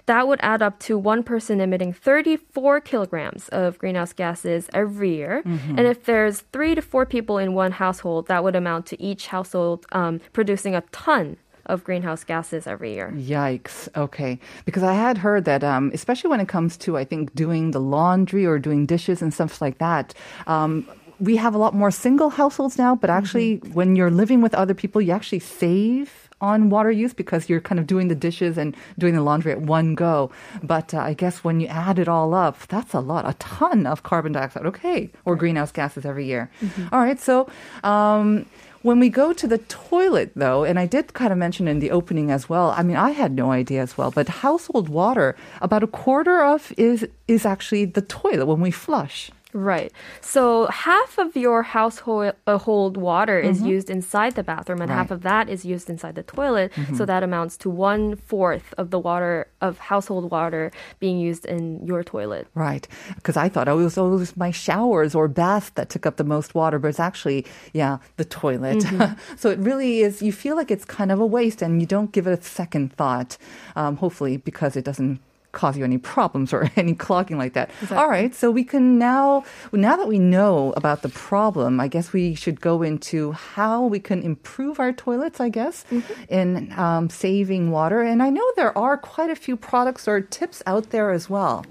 that 0.06 0.26
would 0.26 0.40
add 0.42 0.62
up 0.62 0.78
to 0.80 0.98
one 0.98 1.22
person 1.22 1.60
emitting 1.60 1.92
34 1.92 2.80
kilograms 2.80 3.48
of 3.50 3.78
greenhouse 3.78 4.12
gases 4.12 4.68
every 4.72 5.14
year. 5.14 5.42
Mm-hmm. 5.44 5.78
And 5.78 5.86
if 5.86 6.04
there's 6.04 6.40
three 6.52 6.74
to 6.74 6.82
four 6.82 7.04
people 7.06 7.38
in 7.38 7.54
one 7.54 7.72
household, 7.72 8.26
that 8.28 8.42
would 8.42 8.56
amount 8.56 8.86
to 8.86 9.02
each 9.02 9.26
household 9.28 9.86
um, 9.92 10.20
producing 10.32 10.74
a 10.74 10.80
ton 10.92 11.36
of 11.68 11.84
greenhouse 11.84 12.24
gases 12.24 12.66
every 12.66 12.94
year. 12.94 13.12
Yikes. 13.14 13.88
Okay. 13.96 14.38
Because 14.64 14.82
I 14.82 14.94
had 14.94 15.18
heard 15.18 15.44
that, 15.44 15.62
um, 15.62 15.90
especially 15.94 16.30
when 16.30 16.40
it 16.40 16.48
comes 16.48 16.76
to, 16.78 16.96
I 16.96 17.04
think, 17.04 17.34
doing 17.34 17.72
the 17.72 17.80
laundry 17.80 18.46
or 18.46 18.58
doing 18.58 18.86
dishes 18.86 19.22
and 19.22 19.32
stuff 19.32 19.60
like 19.60 19.78
that, 19.78 20.14
um, 20.46 20.86
we 21.20 21.36
have 21.36 21.54
a 21.54 21.58
lot 21.58 21.74
more 21.74 21.90
single 21.90 22.30
households 22.30 22.78
now, 22.78 22.94
but 22.94 23.10
actually, 23.10 23.56
when 23.72 23.96
you're 23.96 24.10
living 24.10 24.40
with 24.40 24.54
other 24.54 24.74
people, 24.74 25.02
you 25.02 25.12
actually 25.12 25.40
save 25.40 26.28
on 26.40 26.70
water 26.70 26.90
use 26.90 27.12
because 27.12 27.48
you're 27.48 27.60
kind 27.60 27.80
of 27.80 27.86
doing 27.86 28.06
the 28.06 28.14
dishes 28.14 28.56
and 28.56 28.76
doing 28.98 29.14
the 29.14 29.22
laundry 29.22 29.50
at 29.50 29.60
one 29.60 29.96
go. 29.96 30.30
But 30.62 30.94
uh, 30.94 30.98
I 30.98 31.14
guess 31.14 31.42
when 31.42 31.58
you 31.58 31.66
add 31.66 31.98
it 31.98 32.08
all 32.08 32.34
up, 32.34 32.66
that's 32.68 32.94
a 32.94 33.00
lot, 33.00 33.28
a 33.28 33.34
ton 33.34 33.86
of 33.86 34.04
carbon 34.04 34.32
dioxide. 34.32 34.66
Okay. 34.66 35.10
Or 35.24 35.34
greenhouse 35.34 35.72
gases 35.72 36.04
every 36.04 36.26
year. 36.26 36.50
All 36.92 37.00
right. 37.00 37.18
So, 37.18 37.48
um, 37.82 38.46
when 38.82 39.00
we 39.00 39.08
go 39.08 39.32
to 39.32 39.46
the 39.46 39.58
toilet, 39.58 40.32
though, 40.36 40.64
and 40.64 40.78
I 40.78 40.86
did 40.86 41.14
kind 41.14 41.32
of 41.32 41.38
mention 41.38 41.68
in 41.68 41.80
the 41.80 41.90
opening 41.90 42.30
as 42.30 42.48
well. 42.48 42.70
I 42.70 42.82
mean, 42.82 42.96
I 42.96 43.10
had 43.10 43.32
no 43.32 43.50
idea 43.50 43.82
as 43.82 43.98
well, 43.98 44.10
but 44.10 44.28
household 44.28 44.88
water, 44.88 45.36
about 45.60 45.82
a 45.82 45.88
quarter 45.88 46.42
of 46.42 46.72
is 46.76 47.06
is 47.26 47.44
actually 47.44 47.84
the 47.84 48.02
toilet 48.02 48.46
when 48.46 48.60
we 48.60 48.70
flush. 48.70 49.30
Right. 49.54 49.90
So 50.20 50.66
half 50.66 51.18
of 51.18 51.34
your 51.34 51.62
household 51.62 52.34
uh, 52.46 53.00
water 53.00 53.38
is 53.38 53.62
used 53.62 53.88
inside 53.88 54.34
the 54.34 54.42
bathroom, 54.42 54.80
and 54.80 54.90
half 54.90 55.06
Mm-hmm. 55.08 55.14
Of 55.14 55.22
that 55.22 55.48
is 55.48 55.64
used 55.64 55.88
inside 55.88 56.16
the 56.16 56.22
toilet. 56.22 56.70
So 56.94 57.06
that 57.06 57.22
amounts 57.22 57.56
to 57.58 57.70
one 57.70 58.16
fourth 58.16 58.74
of 58.76 58.90
the 58.90 58.98
water 58.98 59.48
of 59.62 59.78
household 59.78 60.30
water 60.30 60.70
being 61.00 61.18
used 61.18 61.46
in 61.46 61.86
your 61.86 62.04
toilet. 62.04 62.46
Right. 62.54 62.86
Because 63.14 63.38
I 63.38 63.48
thought 63.48 63.68
oh, 63.68 63.78
it 63.78 63.84
was 63.84 63.96
always 63.96 64.36
my 64.36 64.50
showers 64.50 65.14
or 65.14 65.28
bath 65.28 65.72
that 65.76 65.88
took 65.88 66.04
up 66.04 66.16
the 66.16 66.24
most 66.24 66.54
water, 66.54 66.78
but 66.78 66.88
it's 66.88 67.00
actually, 67.00 67.46
yeah, 67.72 67.98
the 68.18 68.24
toilet. 68.26 68.84
so 69.36 69.48
it 69.48 69.58
really 69.60 70.00
is, 70.00 70.20
you 70.20 70.32
feel 70.32 70.56
like 70.56 70.70
it's 70.70 70.84
kind 70.84 71.10
of 71.10 71.20
a 71.20 71.26
waste 71.26 71.62
and 71.62 71.80
you 71.80 71.86
don't 71.86 72.12
give 72.12 72.26
it 72.26 72.38
a 72.38 72.42
second 72.42 72.92
thought, 72.92 73.38
um, 73.76 73.96
hopefully, 73.96 74.36
because 74.36 74.76
it 74.76 74.84
doesn't 74.84 75.20
cause 75.52 75.76
you 75.76 75.84
any 75.84 75.98
problems 75.98 76.52
or 76.52 76.70
any 76.76 76.94
clogging 76.94 77.38
like 77.38 77.54
that. 77.54 77.70
All 77.90 78.08
right, 78.08 78.34
so 78.34 78.50
we 78.50 78.64
can 78.64 78.98
now, 78.98 79.44
now 79.72 79.96
that 79.96 80.08
we 80.08 80.18
know 80.18 80.72
about 80.76 81.02
the 81.02 81.08
problem, 81.08 81.80
I 81.80 81.88
guess 81.88 82.12
we 82.12 82.34
should 82.34 82.60
go 82.60 82.82
into 82.82 83.32
how 83.32 83.84
we 83.86 84.00
can 84.00 84.22
improve 84.22 84.78
our 84.80 84.92
toilets, 84.92 85.40
I 85.40 85.48
guess, 85.48 85.84
in 86.28 86.72
um, 86.78 87.08
saving 87.10 87.70
water. 87.70 88.02
And 88.02 88.22
I 88.22 88.30
know 88.30 88.44
there 88.56 88.76
are 88.76 88.96
quite 88.96 89.30
a 89.30 89.36
few 89.36 89.56
products 89.56 90.06
or 90.06 90.20
tips 90.20 90.62
out 90.66 90.90
there 90.90 91.10
as 91.10 91.30
well. 91.30 91.64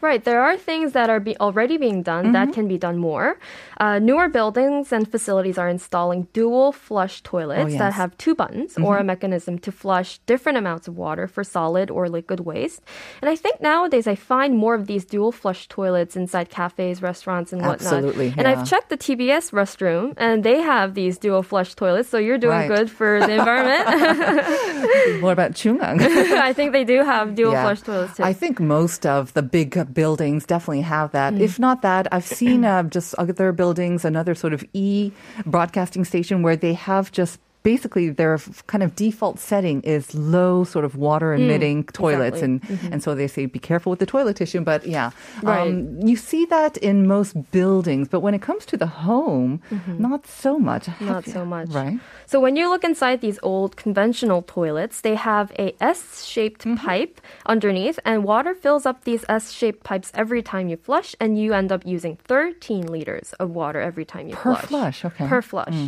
Right. 0.00 0.22
There 0.24 0.42
are 0.42 0.56
things 0.56 0.92
that 0.92 1.10
are 1.10 1.20
be- 1.20 1.36
already 1.38 1.76
being 1.76 2.02
done 2.02 2.32
that 2.32 2.52
can 2.52 2.66
be 2.68 2.78
done 2.78 2.98
more. 2.98 3.38
Uh, 3.78 3.98
newer 3.98 4.28
buildings 4.28 4.92
and 4.92 5.10
facilities 5.10 5.58
are 5.58 5.68
installing 5.68 6.26
dual 6.32 6.72
flush 6.72 7.22
toilets 7.22 7.72
that 7.74 7.92
yes. 7.92 7.94
have 7.94 8.16
two 8.18 8.34
buttons 8.34 8.76
or 8.78 8.98
a 8.98 9.04
mechanism 9.04 9.58
to 9.58 9.70
flush 9.72 10.18
different 10.26 10.58
amounts 10.58 10.88
of 10.88 10.96
water 10.96 11.26
for 11.26 11.44
solid 11.44 11.90
or 11.90 12.08
liquid 12.08 12.40
waste. 12.40 12.80
And 13.20 13.28
I 13.30 13.36
think 13.36 13.60
nowadays 13.60 14.06
I 14.06 14.14
find 14.14 14.56
more 14.56 14.74
of 14.74 14.86
these 14.86 15.04
dual 15.04 15.32
flush 15.32 15.68
toilets 15.68 16.16
inside 16.16 16.48
cafes, 16.50 17.02
restaurants, 17.02 17.52
and 17.52 17.60
whatnot. 17.62 17.80
Absolutely, 17.92 18.34
And. 18.36 18.46
I've 18.48 18.66
checked 18.68 18.88
the 18.90 18.96
TBS 18.96 19.52
restroom, 19.52 20.14
and 20.16 20.44
they 20.44 20.60
have 20.60 20.94
these 20.94 21.18
dual 21.18 21.42
flush 21.42 21.74
toilets. 21.74 22.08
So 22.08 22.18
you're 22.18 22.38
doing 22.38 22.58
Right. 22.58 22.68
good 22.68 22.90
for 22.90 23.20
the 23.20 23.32
environment. 23.38 23.84
What 25.22 25.32
about 25.32 25.52
JoongAng? 25.52 26.00
I 26.50 26.52
think 26.52 26.72
they 26.72 26.84
do 26.84 27.04
have 27.04 27.34
dual 27.34 27.52
Yeah. 27.52 27.62
flush 27.62 27.80
toilets 27.82 28.16
too. 28.16 28.22
I 28.24 28.32
think 28.32 28.60
most 28.60 29.06
of 29.06 29.32
the 29.34 29.42
big 29.42 29.69
buildings 29.92 30.46
definitely 30.46 30.82
have 30.82 31.12
that. 31.12 31.34
Mm. 31.34 31.40
If 31.40 31.58
not 31.58 31.82
that, 31.82 32.06
I've 32.12 32.26
seen 32.26 32.64
uh, 32.72 32.82
just 32.84 33.14
other 33.14 33.52
buildings, 33.52 34.04
another 34.04 34.34
sort 34.34 34.52
of 34.52 34.64
e 34.72 35.12
broadcasting 35.46 36.04
station 36.04 36.42
where 36.42 36.56
they 36.56 36.74
have 36.74 37.12
just 37.12 37.38
basically 37.62 38.08
their 38.10 38.38
kind 38.66 38.82
of 38.82 38.96
default 38.96 39.38
setting 39.38 39.80
is 39.82 40.14
low 40.14 40.64
sort 40.64 40.84
of 40.84 40.96
water 40.96 41.34
emitting 41.34 41.84
toilets 41.84 42.40
Mm, 42.40 42.56
exactly. 42.56 42.78
and 42.84 42.92
and 42.94 43.02
so 43.02 43.14
they 43.14 43.26
say 43.26 43.46
be 43.46 43.58
careful 43.58 43.90
with 43.90 43.98
the 43.98 44.06
toilet 44.06 44.36
tissue 44.36 44.60
but 44.60 44.86
yeah 44.86 45.10
Right. 45.42 45.68
um, 45.68 46.00
you 46.10 46.16
see 46.16 46.44
that 46.46 46.76
in 46.78 47.06
most 47.06 47.32
buildings 47.52 48.08
but 48.08 48.20
when 48.20 48.34
it 48.34 48.42
comes 48.42 48.64
to 48.66 48.76
the 48.76 48.86
home 48.86 49.60
not 49.98 50.26
so 50.26 50.58
much 50.58 50.84
Mm-hmm. 50.86 51.06
Not 51.06 51.24
so 51.26 51.44
much. 51.44 51.68
right 51.70 51.98
So 52.26 52.40
when 52.40 52.54
you 52.56 52.68
look 52.72 52.84
inside 52.84 53.20
these 53.20 53.38
old 53.42 53.70
conventional 53.76 54.40
toilets, 54.42 55.00
they 55.06 55.16
have 55.16 55.46
a 55.58 55.74
S-shaped 55.80 56.62
Mm-hmm. 56.64 56.76
pipe 56.86 57.20
underneath 57.54 57.98
and 58.04 58.16
water 58.24 58.54
fills 58.54 58.84
up 58.86 59.04
these 59.04 59.22
S-shaped 59.28 59.82
pipes 59.90 60.08
every 60.22 60.42
time 60.52 60.64
you 60.72 60.76
flush 60.88 61.10
and 61.20 61.30
you 61.40 61.52
end 61.60 61.70
up 61.72 61.82
using 61.96 62.14
13 62.24 62.86
liters 62.86 63.32
of 63.42 63.50
water 63.50 63.80
every 63.90 64.04
time 64.12 64.24
you 64.28 64.36
flush. 64.36 64.60
Per 64.62 64.66
flush. 64.66 65.00
flush, 65.00 65.04
okay. 65.10 65.26
Per 65.28 65.42
flush. 65.42 65.78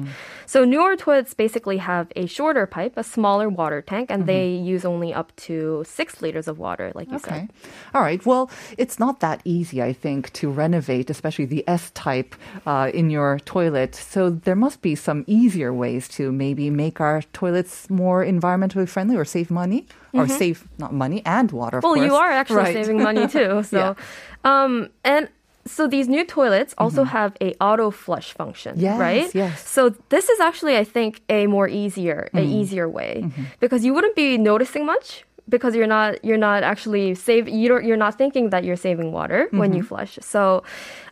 So 0.46 0.58
newer 0.64 0.96
toilets 0.96 1.32
basically 1.34 1.61
have 1.78 2.06
a 2.16 2.26
shorter 2.26 2.66
pipe, 2.66 2.94
a 2.96 3.04
smaller 3.04 3.48
water 3.48 3.80
tank, 3.82 4.10
and 4.10 4.26
they 4.26 4.48
use 4.48 4.84
only 4.84 5.12
up 5.14 5.34
to 5.36 5.84
6 5.86 6.22
liters 6.22 6.48
of 6.48 6.58
water 6.58 6.92
like 6.94 7.08
you 7.10 7.16
Okay. 7.16 7.30
said. 7.30 7.48
All 7.94 8.02
right. 8.02 8.24
Well, 8.24 8.50
it's 8.78 8.98
not 8.98 9.20
that 9.20 9.40
easy, 9.44 9.82
I 9.82 9.92
think, 9.92 10.32
to 10.34 10.50
renovate, 10.50 11.10
especially 11.10 11.44
the 11.46 11.64
S 11.66 11.90
type 11.92 12.34
uh, 12.66 12.90
in 12.92 13.10
your 13.10 13.38
toilet. 13.40 13.94
So 13.94 14.30
there 14.30 14.56
must 14.56 14.82
be 14.82 14.94
some 14.94 15.24
easier 15.26 15.72
ways 15.72 16.08
to 16.16 16.32
maybe 16.32 16.70
make 16.70 17.00
our 17.00 17.22
toilets 17.32 17.88
more 17.90 18.24
environmentally 18.24 18.88
friendly 18.88 19.16
or 19.16 19.24
save 19.24 19.50
money 19.50 19.86
or 20.14 20.28
save 20.28 20.68
not 20.78 20.92
money 20.92 21.22
and 21.24 21.50
water. 21.52 21.78
Mm-hmm. 21.78 21.86
Well, 21.98 22.04
you 22.06 22.14
are 22.14 22.30
actually 22.30 22.56
Right. 22.64 22.74
saving 22.74 23.02
money 23.02 23.26
too. 23.26 23.62
So, 23.72 23.96
um, 24.44 24.90
and 25.04 25.28
so 25.64 25.86
these 25.86 26.08
new 26.08 26.24
toilets 26.24 26.74
also 26.76 27.04
have 27.04 27.36
a 27.40 27.54
auto 27.60 27.90
flush 27.90 28.32
function, 28.32 28.72
Mm-hmm. 28.74 28.84
Yes, 28.84 28.98
right? 28.98 29.34
yes. 29.34 29.68
So 29.68 29.90
this 30.08 30.28
is 30.28 30.40
actually, 30.40 30.76
I 30.76 30.84
think, 30.84 31.20
a 31.28 31.46
more 31.46 31.68
easier, 31.68 32.28
a 32.34 32.42
easier 32.42 32.88
way 32.88 33.12
Mm-hmm. 33.24 33.44
because 33.60 33.84
you 33.84 33.94
wouldn't 33.94 34.16
be 34.16 34.38
noticing 34.38 34.84
much 34.86 35.24
because 35.48 35.74
you're 35.76 35.88
not 35.98 36.24
you're 36.24 36.38
not 36.50 36.62
actually 36.62 37.14
save 37.14 37.48
you 37.48 37.68
don't 37.68 37.84
you're 37.84 37.96
not 38.06 38.16
thinking 38.16 38.50
that 38.50 38.62
you're 38.64 38.76
saving 38.88 39.10
water 39.12 39.48
when 39.50 39.70
Mm-hmm. 39.70 39.76
you 39.76 39.82
flush. 39.82 40.18
So 40.20 40.62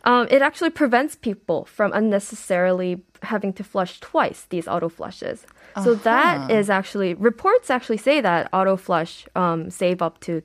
um, 0.03 0.27
it 0.35 0.41
actually 0.41 0.69
prevents 0.71 1.15
people 1.15 1.65
from 1.65 1.91
unnecessarily 1.93 3.03
having 3.23 3.53
to 3.53 3.63
flush 3.63 3.99
twice 3.99 4.47
these 4.49 4.67
auto 4.67 4.89
flushes. 4.89 5.45
So 5.83 5.95
that 5.95 6.51
is 6.51 6.69
actually 6.69 7.13
reports 7.13 7.69
actually 7.69 7.97
say 8.07 8.19
that 8.21 8.49
auto 8.51 8.75
flush 8.77 9.25
um, 9.35 9.69
save 9.69 10.01
up 10.01 10.19
to 10.21 10.41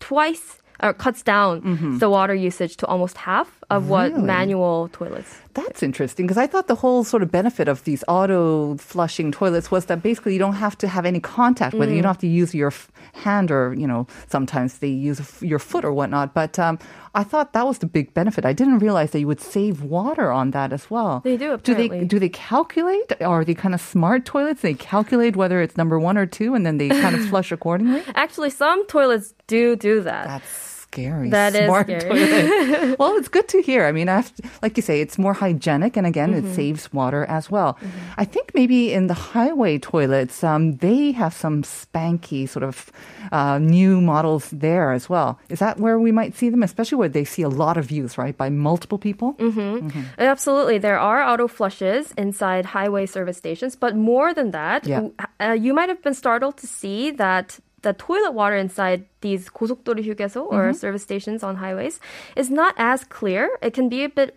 twice 0.00 0.58
or 0.82 0.92
cuts 0.92 1.22
down 1.22 1.98
the 1.98 2.10
water 2.10 2.34
usage 2.34 2.76
to 2.78 2.86
almost 2.86 3.16
half 3.16 3.62
of 3.70 3.88
what 3.88 4.06
Mm-hmm. 4.10 4.14
Really? 4.16 4.26
manual 4.26 4.88
toilets. 4.92 5.40
That's 5.54 5.82
interesting 5.82 6.26
because 6.26 6.36
I 6.38 6.46
thought 6.46 6.66
the 6.66 6.74
whole 6.74 7.04
sort 7.04 7.22
of 7.22 7.30
benefit 7.30 7.68
of 7.68 7.84
these 7.84 8.02
auto 8.08 8.76
flushing 8.76 9.30
toilets 9.32 9.70
was 9.70 9.86
that 9.86 10.02
basically 10.02 10.32
you 10.34 10.38
don't 10.38 10.54
have 10.54 10.76
to 10.78 10.88
have 10.88 11.06
any 11.06 11.20
contact 11.20 11.74
with 11.74 11.88
it. 11.88 11.94
You 11.96 12.02
don't 12.02 12.10
have 12.10 12.18
to 12.18 12.26
use 12.26 12.54
your 12.54 12.68
f- 12.68 12.90
hand 13.12 13.50
or, 13.50 13.72
you 13.74 13.86
know, 13.86 14.06
sometimes 14.28 14.78
they 14.78 14.88
use 14.88 15.20
f- 15.20 15.42
your 15.42 15.58
foot 15.60 15.84
or 15.84 15.92
whatnot. 15.92 16.34
But 16.34 16.58
um, 16.58 16.78
I 17.14 17.22
thought 17.22 17.52
that 17.52 17.66
was 17.66 17.78
the 17.78 17.86
big 17.86 18.12
benefit. 18.14 18.44
I 18.44 18.52
didn't 18.52 18.80
realize 18.80 19.12
that 19.12 19.20
you 19.20 19.26
would 19.28 19.40
save 19.40 19.82
water 19.82 20.32
on 20.32 20.50
that 20.50 20.72
as 20.72 20.90
well. 20.90 21.20
They 21.24 21.36
do, 21.36 21.56
Do 21.58 21.74
they, 21.74 21.86
apparently. 21.86 22.08
do 22.08 22.18
they 22.18 22.28
calculate? 22.28 23.12
Are 23.22 23.44
they 23.44 23.54
kind 23.54 23.74
of 23.74 23.80
smart 23.80 24.24
toilets? 24.24 24.62
They 24.62 24.74
calculate 24.74 25.36
whether 25.36 25.60
it's 25.62 25.76
number 25.76 25.98
one 26.00 26.18
or 26.18 26.26
two 26.26 26.54
and 26.54 26.66
then 26.66 26.78
they 26.78 26.88
kind 26.88 27.14
of 27.14 27.24
flush 27.28 27.52
accordingly? 27.52 28.02
Actually, 28.16 28.50
some 28.50 28.84
toilets 28.88 29.34
do 29.46 29.76
do 29.76 30.00
that. 30.00 30.26
That's 30.26 30.73
scary. 30.94 31.28
That 31.34 31.54
is 31.58 31.66
Smart 31.66 31.86
scary. 31.86 32.06
toilet. 32.06 32.98
well, 33.02 33.16
it's 33.18 33.28
good 33.28 33.48
to 33.50 33.58
hear. 33.62 33.82
I 33.84 33.92
mean, 33.92 34.06
have 34.06 34.30
like 34.62 34.78
you 34.78 34.82
say, 34.86 35.00
it's 35.02 35.18
more 35.18 35.34
hygienic, 35.34 35.96
and 35.98 36.06
again, 36.06 36.30
Mm-hmm. 36.34 36.46
it 36.50 36.54
saves 36.54 36.92
water 36.94 37.26
as 37.28 37.50
well. 37.50 37.74
I 38.16 38.24
think 38.24 38.52
maybe 38.54 38.92
in 38.94 39.08
the 39.08 39.14
highway 39.34 39.78
toilets, 39.78 40.42
um, 40.44 40.76
they 40.78 41.12
have 41.12 41.34
some 41.34 41.62
spanky 41.62 42.48
sort 42.48 42.62
of 42.64 42.90
uh, 43.32 43.58
new 43.58 44.00
models 44.00 44.48
there 44.54 44.92
as 44.94 45.08
well. 45.10 45.38
Is 45.50 45.58
that 45.58 45.78
where 45.82 45.98
we 45.98 46.12
might 46.12 46.34
see 46.38 46.50
them, 46.50 46.62
especially 46.62 46.98
where 46.98 47.08
they 47.12 47.24
see 47.24 47.42
a 47.42 47.48
lot 47.50 47.76
of 47.76 47.90
use, 47.90 48.16
right, 48.18 48.36
by 48.36 48.48
multiple 48.50 48.98
people? 48.98 49.34
Mm-hmm. 49.34 50.00
Absolutely. 50.18 50.78
There 50.78 50.98
are 50.98 51.22
auto 51.22 51.48
flushes 51.48 52.12
inside 52.16 52.64
highway 52.76 53.06
service 53.06 53.36
stations, 53.36 53.76
but 53.76 53.92
more 53.96 54.32
than 54.34 54.50
that, 54.52 54.86
Yeah. 54.86 55.08
uh, 55.40 55.52
you 55.58 55.74
might 55.74 55.88
have 55.88 56.02
been 56.02 56.14
startled 56.14 56.56
to 56.62 56.66
see 56.66 57.10
that 57.18 57.58
the 57.82 57.92
toilet 57.92 58.32
water 58.32 58.56
inside 58.56 59.04
these 59.23 59.49
고속도로 59.49 59.99
휴게소 60.03 60.47
or 60.47 60.71
Mm-hmm. 60.71 60.79
service 60.79 61.03
stations 61.03 61.43
on 61.43 61.55
highways 61.57 61.99
is 62.35 62.49
not 62.49 62.73
as 62.77 63.03
clear. 63.03 63.49
It 63.61 63.73
can 63.73 63.89
be 63.89 64.03
a 64.03 64.09
bit 64.09 64.31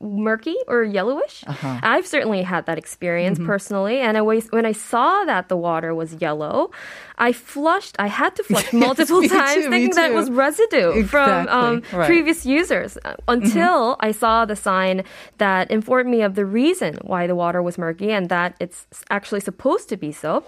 murky 0.00 0.54
or 0.68 0.84
yellowish. 0.84 1.42
Uh-huh. 1.46 1.80
I've 1.82 2.06
certainly 2.06 2.42
had 2.42 2.66
that 2.66 2.78
experience 2.78 3.38
Mm-hmm. 3.38 3.46
personally. 3.50 3.98
And 3.98 4.16
I 4.16 4.22
was, 4.22 4.46
when 4.50 4.64
I 4.66 4.72
saw 4.72 5.24
that 5.24 5.48
the 5.48 5.56
water 5.56 5.94
was 5.94 6.14
yellow, 6.22 6.70
I 7.18 7.32
flushed. 7.32 7.96
I 7.98 8.06
had 8.06 8.36
to 8.36 8.44
flush 8.44 8.72
multiple 8.72 9.20
me 9.20 9.26
times, 9.28 9.64
too, 9.66 9.70
me 9.70 9.90
thinking 9.90 9.96
that 9.98 10.06
it 10.06 10.14
too. 10.14 10.14
was 10.22 10.30
residue 10.30 11.02
from 11.04 11.48
um, 11.48 11.78
Exactly, 11.82 11.98
right. 11.98 12.06
previous 12.06 12.46
users 12.46 12.96
uh, 13.04 13.16
until 13.26 13.96
I 13.98 14.12
saw 14.12 14.44
the 14.46 14.54
sign 14.54 15.02
that 15.38 15.68
informed 15.70 16.10
me 16.10 16.22
of 16.22 16.36
the 16.36 16.46
reason 16.46 16.98
why 17.02 17.26
the 17.26 17.34
water 17.34 17.60
was 17.60 17.76
murky 17.76 18.12
and 18.14 18.28
that 18.30 18.54
it's 18.60 18.86
actually 19.10 19.40
supposed 19.40 19.88
to 19.90 19.96
be 19.96 20.12
so. 20.12 20.44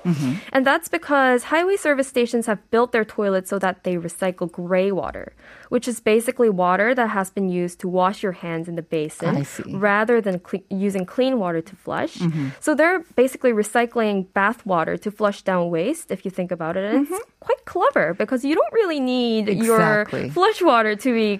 And 0.55 0.65
that's 0.65 0.87
because 0.89 1.51
highway 1.51 1.75
service 1.77 2.07
stations 2.07 2.47
have 2.47 2.63
built 2.71 2.93
their 2.93 3.05
toilets 3.05 3.51
so 3.51 3.59
that 3.59 3.83
they 3.86 3.96
recycle 3.96 4.52
gray 4.52 4.92
water, 4.92 5.34
which 5.70 5.88
is 5.88 6.02
basically 6.02 6.50
water 6.50 6.94
that 6.94 7.10
has 7.10 7.30
been 7.30 7.48
used 7.48 7.80
to 7.80 7.88
wash 7.88 8.22
your 8.22 8.34
hands 8.34 8.68
in 8.68 8.76
the 8.76 8.82
basin 8.82 9.48
rather 9.68 10.20
than 10.20 10.40
cle- 10.40 10.68
using 10.70 11.06
clean 11.06 11.40
water 11.40 11.62
to 11.62 11.76
flush. 11.76 12.16
Mm-hmm. 12.16 12.50
So 12.60 12.76
they're 12.76 13.00
basically 13.16 13.54
recycling 13.54 14.16
bath 14.34 14.66
water 14.66 14.98
to 14.98 15.10
flush 15.10 15.42
down 15.44 15.70
waste, 15.70 16.12
if 16.12 16.26
you 16.26 16.32
think 16.32 16.52
about 16.52 16.76
it. 16.76 16.84
And 16.84 17.08
it's 17.08 17.12
mm-hmm. 17.12 17.32
quite 17.40 17.64
clever 17.64 18.14
because 18.14 18.44
you 18.44 18.56
don't 18.56 18.74
really 18.74 19.00
need 19.00 19.48
Exactly. 19.48 20.24
your 20.24 20.32
flush 20.32 20.62
water 20.62 20.96
to 20.98 21.14
be 21.14 21.40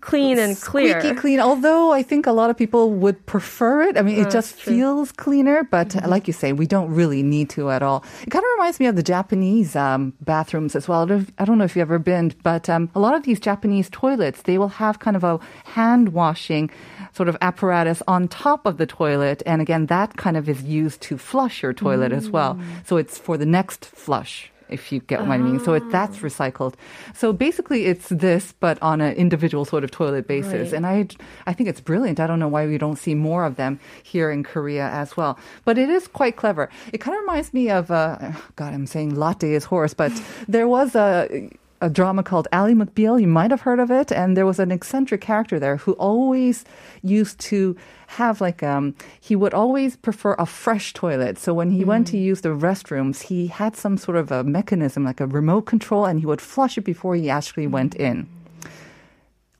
clean 0.00 0.38
and 0.38 0.60
clear. 0.60 1.00
Squeaky 1.00 1.16
clean. 1.18 1.40
Although 1.40 1.92
I 1.92 2.02
think 2.02 2.26
a 2.26 2.32
lot 2.32 2.50
of 2.50 2.56
people 2.56 2.90
would 2.92 3.24
prefer 3.26 3.82
it. 3.82 3.96
I 3.96 4.02
mean, 4.02 4.18
it 4.20 4.30
just 4.30 4.58
true. 4.58 4.72
feels 4.74 5.12
cleaner. 5.12 5.64
But 5.64 5.96
uh, 5.96 6.08
like 6.08 6.26
you 6.26 6.32
say, 6.32 6.52
we 6.52 6.66
don't 6.66 6.92
really 6.92 7.22
need 7.22 7.50
to 7.50 7.70
at 7.70 7.82
all. 7.82 8.04
It 8.22 8.30
kind 8.30 8.44
of 8.44 8.50
reminds 8.56 8.78
me 8.80 8.86
of 8.86 8.96
the 8.96 9.02
Japanese 9.02 9.74
um, 9.76 10.12
bathrooms 10.20 10.76
as 10.76 10.88
well. 10.88 11.02
I 11.02 11.44
don't- 11.44 11.58
know 11.58 11.64
if 11.64 11.76
you've 11.76 11.82
ever 11.82 11.98
been, 11.98 12.34
but 12.42 12.68
um, 12.70 12.90
a 12.94 13.00
lot 13.00 13.14
of 13.14 13.24
these 13.24 13.38
Japanese 13.38 13.88
toilets, 13.90 14.42
they 14.42 14.56
will 14.58 14.68
have 14.68 14.98
kind 15.00 15.16
of 15.16 15.24
a 15.24 15.38
hand 15.64 16.12
washing 16.14 16.70
sort 17.12 17.28
of 17.28 17.36
apparatus 17.40 18.02
on 18.08 18.28
top 18.28 18.64
of 18.66 18.78
the 18.78 18.86
toilet. 18.86 19.42
And 19.44 19.60
again, 19.60 19.86
that 19.86 20.16
kind 20.16 20.36
of 20.36 20.48
is 20.48 20.62
used 20.62 21.00
to 21.02 21.18
flush 21.18 21.62
your 21.62 21.72
toilet 21.72 22.12
as 22.12 22.30
well. 22.30 22.58
So 22.86 22.96
it's 22.96 23.18
for 23.18 23.36
the 23.36 23.46
next 23.46 23.84
flush. 23.84 24.51
If 24.72 24.92
you 24.92 25.00
get 25.00 25.20
what 25.20 25.30
I 25.30 25.38
mean. 25.38 25.60
So 25.60 25.74
it, 25.74 25.88
that's 25.90 26.18
recycled. 26.18 26.74
So 27.14 27.32
basically 27.32 27.86
it's 27.86 28.08
this, 28.08 28.54
but 28.58 28.80
on 28.82 29.00
an 29.00 29.14
individual 29.14 29.64
sort 29.64 29.84
of 29.84 29.90
toilet 29.90 30.26
basis. 30.26 30.52
Right. 30.52 30.72
And 30.72 30.86
I, 30.86 31.06
I 31.46 31.52
think 31.52 31.68
it's 31.68 31.80
brilliant. 31.80 32.20
I 32.20 32.26
don't 32.26 32.38
know 32.38 32.48
why 32.48 32.66
we 32.66 32.78
don't 32.78 32.96
see 32.96 33.14
more 33.14 33.44
of 33.44 33.56
them 33.56 33.78
here 34.02 34.30
in 34.30 34.42
Korea 34.42 34.88
as 34.88 35.16
well. 35.16 35.38
But 35.64 35.78
it 35.78 35.88
is 35.88 36.08
quite 36.08 36.36
clever. 36.36 36.68
It 36.92 36.98
kind 36.98 37.16
of 37.16 37.20
reminds 37.20 37.52
me 37.54 37.70
of, 37.70 37.90
uh, 37.90 38.32
God, 38.56 38.74
I'm 38.74 38.86
saying 38.86 39.14
latte 39.14 39.52
is 39.52 39.64
horse, 39.64 39.94
but 39.94 40.12
there 40.48 40.68
was 40.68 40.94
a, 40.94 41.50
a 41.82 41.90
drama 41.90 42.22
called 42.22 42.48
Ally 42.52 42.72
McBeal. 42.72 43.20
You 43.20 43.26
might 43.26 43.50
have 43.50 43.62
heard 43.62 43.80
of 43.80 43.90
it. 43.90 44.12
And 44.12 44.36
there 44.36 44.46
was 44.46 44.58
an 44.58 44.70
eccentric 44.70 45.20
character 45.20 45.58
there 45.58 45.76
who 45.76 45.92
always 45.94 46.64
used 47.02 47.38
to 47.50 47.76
have 48.06 48.40
like, 48.40 48.62
um, 48.62 48.94
he 49.20 49.34
would 49.34 49.52
always 49.52 49.96
prefer 49.96 50.34
a 50.38 50.46
fresh 50.46 50.92
toilet. 50.94 51.38
So 51.38 51.52
when 51.52 51.72
he 51.72 51.84
went 51.84 52.06
to 52.08 52.16
use 52.16 52.42
the 52.42 52.50
restrooms, 52.50 53.22
he 53.22 53.48
had 53.48 53.76
some 53.76 53.98
sort 53.98 54.16
of 54.16 54.30
a 54.30 54.44
mechanism, 54.44 55.04
like 55.04 55.20
a 55.20 55.26
remote 55.26 55.62
control, 55.62 56.04
and 56.06 56.20
he 56.20 56.26
would 56.26 56.40
flush 56.40 56.78
it 56.78 56.84
before 56.84 57.16
he 57.16 57.28
actually 57.28 57.66
went 57.66 57.96
in 57.96 58.28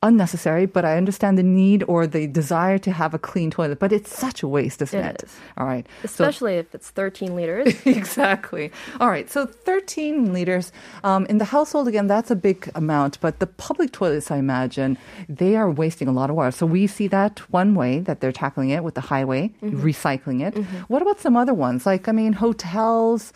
unnecessary, 0.03 0.67
but 0.67 0.85
I 0.85 0.97
understand 0.97 1.39
the 1.39 1.43
need 1.43 1.85
or 1.87 2.07
the 2.07 2.27
desire 2.27 2.79
to 2.79 2.91
have 2.93 3.15
a 3.15 3.19
clean 3.19 3.51
toilet. 3.51 3.79
But 3.79 3.93
it's 3.93 4.17
such 4.17 4.43
a 4.43 4.49
waste, 4.49 4.83
isn't 4.83 4.99
It 4.99 5.15
it? 5.17 5.23
is. 5.25 5.37
All 5.57 5.67
right. 5.67 5.87
So- 6.03 6.07
Especially 6.25 6.55
if 6.57 6.75
it's 6.75 6.91
13 6.91 7.37
liters. 7.37 7.75
exactly. 7.87 8.71
All 9.01 9.09
right. 9.09 9.31
So 9.31 9.47
13 9.47 10.33
liters. 10.33 10.73
Um, 11.05 11.27
in 11.27 11.39
the 11.39 11.45
household, 11.47 11.89
again, 11.89 12.07
that's 12.09 12.31
a 12.31 12.37
big 12.37 12.71
amount. 12.75 13.21
But 13.21 13.39
the 13.39 13.47
public 13.47 13.93
toilets, 13.93 14.31
I 14.31 14.37
imagine, 14.39 14.99
they 15.29 15.57
are 15.57 15.71
wasting 15.71 16.09
a 16.09 16.13
lot 16.13 16.31
of 16.31 16.37
water. 16.37 16.51
So 16.51 16.67
we 16.67 16.87
see 16.87 17.07
that 17.09 17.39
one 17.53 17.75
way 17.75 18.01
that 18.01 18.21
they're 18.21 18.33
tackling 18.33 18.71
it 18.71 18.83
with 18.85 18.95
the 18.95 19.01
highway, 19.03 19.53
recycling 19.63 20.41
it. 20.47 20.57
What 20.89 21.03
about 21.03 21.21
some 21.21 21.37
other 21.37 21.55
ones? 21.55 21.87
Like, 21.87 22.09
I 22.09 22.13
mean, 22.13 22.33
hotels. 22.35 23.33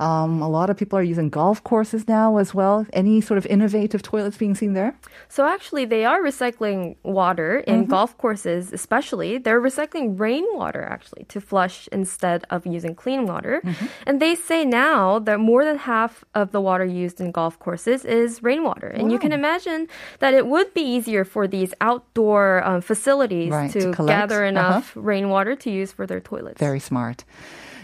Um, 0.00 0.42
a 0.42 0.48
lot 0.48 0.70
of 0.70 0.76
people 0.76 0.98
are 0.98 1.02
using 1.02 1.28
golf 1.30 1.62
courses 1.64 2.08
now 2.08 2.36
as 2.38 2.54
well. 2.54 2.86
Any 2.92 3.20
sort 3.20 3.38
of 3.38 3.46
innovative 3.46 4.02
toilets 4.02 4.36
being 4.36 4.54
seen 4.54 4.72
there? 4.74 4.94
So 5.28 5.46
actually, 5.46 5.84
they 5.84 6.04
are 6.04 6.20
recycling 6.20 6.96
water 7.02 7.58
in 7.66 7.86
golf 7.86 8.16
courses, 8.18 8.72
especially. 8.72 9.38
They're 9.38 9.60
recycling 9.60 10.18
rainwater 10.18 10.82
actually 10.82 11.24
to 11.28 11.40
flush 11.40 11.88
instead 11.92 12.44
of 12.50 12.66
using 12.66 12.94
clean 12.94 13.26
water. 13.26 13.62
And 14.06 14.20
they 14.20 14.34
say 14.34 14.64
now 14.64 15.18
that 15.20 15.38
more 15.40 15.64
than 15.64 15.78
half 15.78 16.24
of 16.34 16.50
the 16.52 16.60
water 16.60 16.84
used 16.84 17.20
in 17.20 17.30
golf 17.30 17.58
courses 17.58 18.04
is 18.04 18.42
rainwater. 18.42 18.88
And 18.88 19.12
you 19.12 19.18
can 19.18 19.32
imagine 19.32 19.86
that 20.18 20.34
it 20.34 20.46
would 20.46 20.74
be 20.74 20.82
easier 20.82 21.24
for 21.24 21.46
these 21.46 21.72
outdoor 21.80 22.62
um, 22.64 22.80
facilities 22.80 23.50
Right, 23.52 23.70
to, 23.72 23.92
to 23.92 24.06
gather 24.06 24.40
Uh-huh. 24.44 24.48
enough 24.48 24.92
rainwater 24.96 25.54
to 25.56 25.70
use 25.70 25.92
for 25.92 26.06
their 26.06 26.20
toilets. 26.20 26.58
Very 26.58 26.80
smart. 26.80 27.24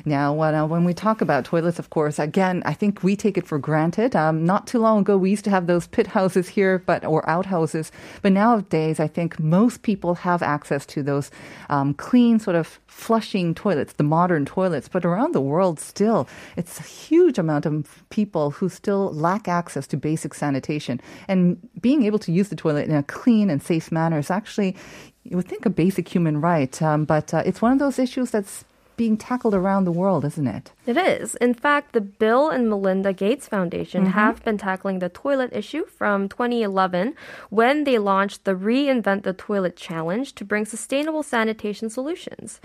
Now, 0.05 0.33
when, 0.33 0.55
uh, 0.55 0.67
when 0.67 0.85
we 0.85 0.95
talk 0.95 1.21
about 1.21 1.45
toilets, 1.45 1.79
of 1.79 1.91
course, 1.91 2.19
again, 2.19 2.63
I 2.65 2.75
think 2.75 3.03
we 3.03 3.17
take 3.17 3.37
it 3.37 3.47
for 3.47 3.59
granted. 3.59 4.17
Um, 4.17 4.45
not 4.45 4.67
too 4.67 4.79
long 4.79 5.01
ago, 5.01 5.17
we 5.17 5.31
used 5.31 5.45
to 5.45 5.51
have 5.51 5.67
those 5.67 5.87
pit 5.87 6.07
houses 6.07 6.49
here, 6.49 6.79
but 6.79 7.05
or 7.05 7.29
outhouses. 7.29 7.93
But 8.23 8.33
nowadays, 8.33 9.01
I 9.01 9.07
think 9.07 9.39
most 9.39 9.83
people 9.83 10.15
have 10.17 10.43
access 10.43 10.87
to 10.87 11.03
those 11.03 11.31
um, 11.69 11.95
clean, 11.95 12.39
sort 12.39 12.57
of 12.57 12.81
flushing 12.87 13.55
toilets, 13.55 13.95
the 13.95 14.03
modern 14.03 14.45
toilets. 14.45 14.89
But 14.89 15.05
around 15.05 15.33
the 15.33 15.41
world, 15.41 15.79
still, 15.81 16.29
it's 16.57 16.81
a 16.81 16.83
huge 16.83 17.39
amount 17.39 17.67
of 17.67 18.05
people 18.11 18.51
who 18.51 18.69
still 18.69 19.13
lack 19.13 19.49
access 19.49 19.87
to 19.89 19.97
basic 19.97 20.35
sanitation. 20.35 21.01
And 21.29 21.59
being 21.81 22.05
able 22.05 22.19
to 22.21 22.33
use 22.33 22.49
the 22.49 22.57
toilet 22.57 22.89
in 22.89 22.95
a 22.95 23.03
clean 23.03 23.51
and 23.51 23.63
safe 23.63 23.93
manner 23.93 24.19
is 24.19 24.31
actually, 24.31 24.77
you 25.25 25.37
would 25.37 25.49
think, 25.49 25.67
a 25.67 25.71
basic 25.71 26.09
human 26.09 26.41
right. 26.41 26.81
Um, 26.83 27.05
but 27.05 27.33
uh, 27.35 27.43
it's 27.45 27.63
one 27.63 27.73
of 27.73 27.79
those 27.79 27.99
issues 27.99 28.31
that's 28.31 28.65
being 29.01 29.17
tackled 29.17 29.55
around 29.55 29.85
the 29.87 29.99
world, 30.03 30.27
isn't 30.27 30.47
it? 30.47 30.73
It 30.85 30.99
is. 30.99 31.35
In 31.37 31.55
fact, 31.55 31.87
the 31.95 32.03
Bill 32.23 32.51
and 32.51 32.69
Melinda 32.69 33.13
Gates 33.15 33.49
Foundation 33.49 34.05
have 34.21 34.45
been 34.45 34.59
tackling 34.59 34.99
the 34.99 35.09
toilet 35.09 35.51
issue 35.55 35.87
from 35.87 36.29
2011 36.29 37.15
when 37.49 37.85
they 37.85 37.97
launched 37.97 38.45
the 38.45 38.55
Reinvent 38.55 39.23
the 39.23 39.33
Toilet 39.33 39.75
Challenge 39.89 40.35
to 40.35 40.45
bring 40.45 40.67
sustainable 40.67 41.23
sanitation 41.23 41.89
solutions. 41.89 42.61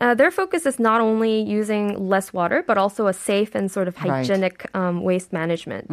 Uh, 0.00 0.14
their 0.20 0.32
focus 0.32 0.66
is 0.66 0.80
not 0.80 1.00
only 1.00 1.34
using 1.60 1.84
less 2.12 2.32
water, 2.32 2.64
but 2.66 2.76
also 2.76 3.06
a 3.06 3.12
safe 3.12 3.54
and 3.54 3.70
sort 3.70 3.86
of 3.86 3.94
Right. 3.98 4.10
hygienic 4.26 4.56
um, 4.74 5.02
waste 5.08 5.32
management. 5.32 5.86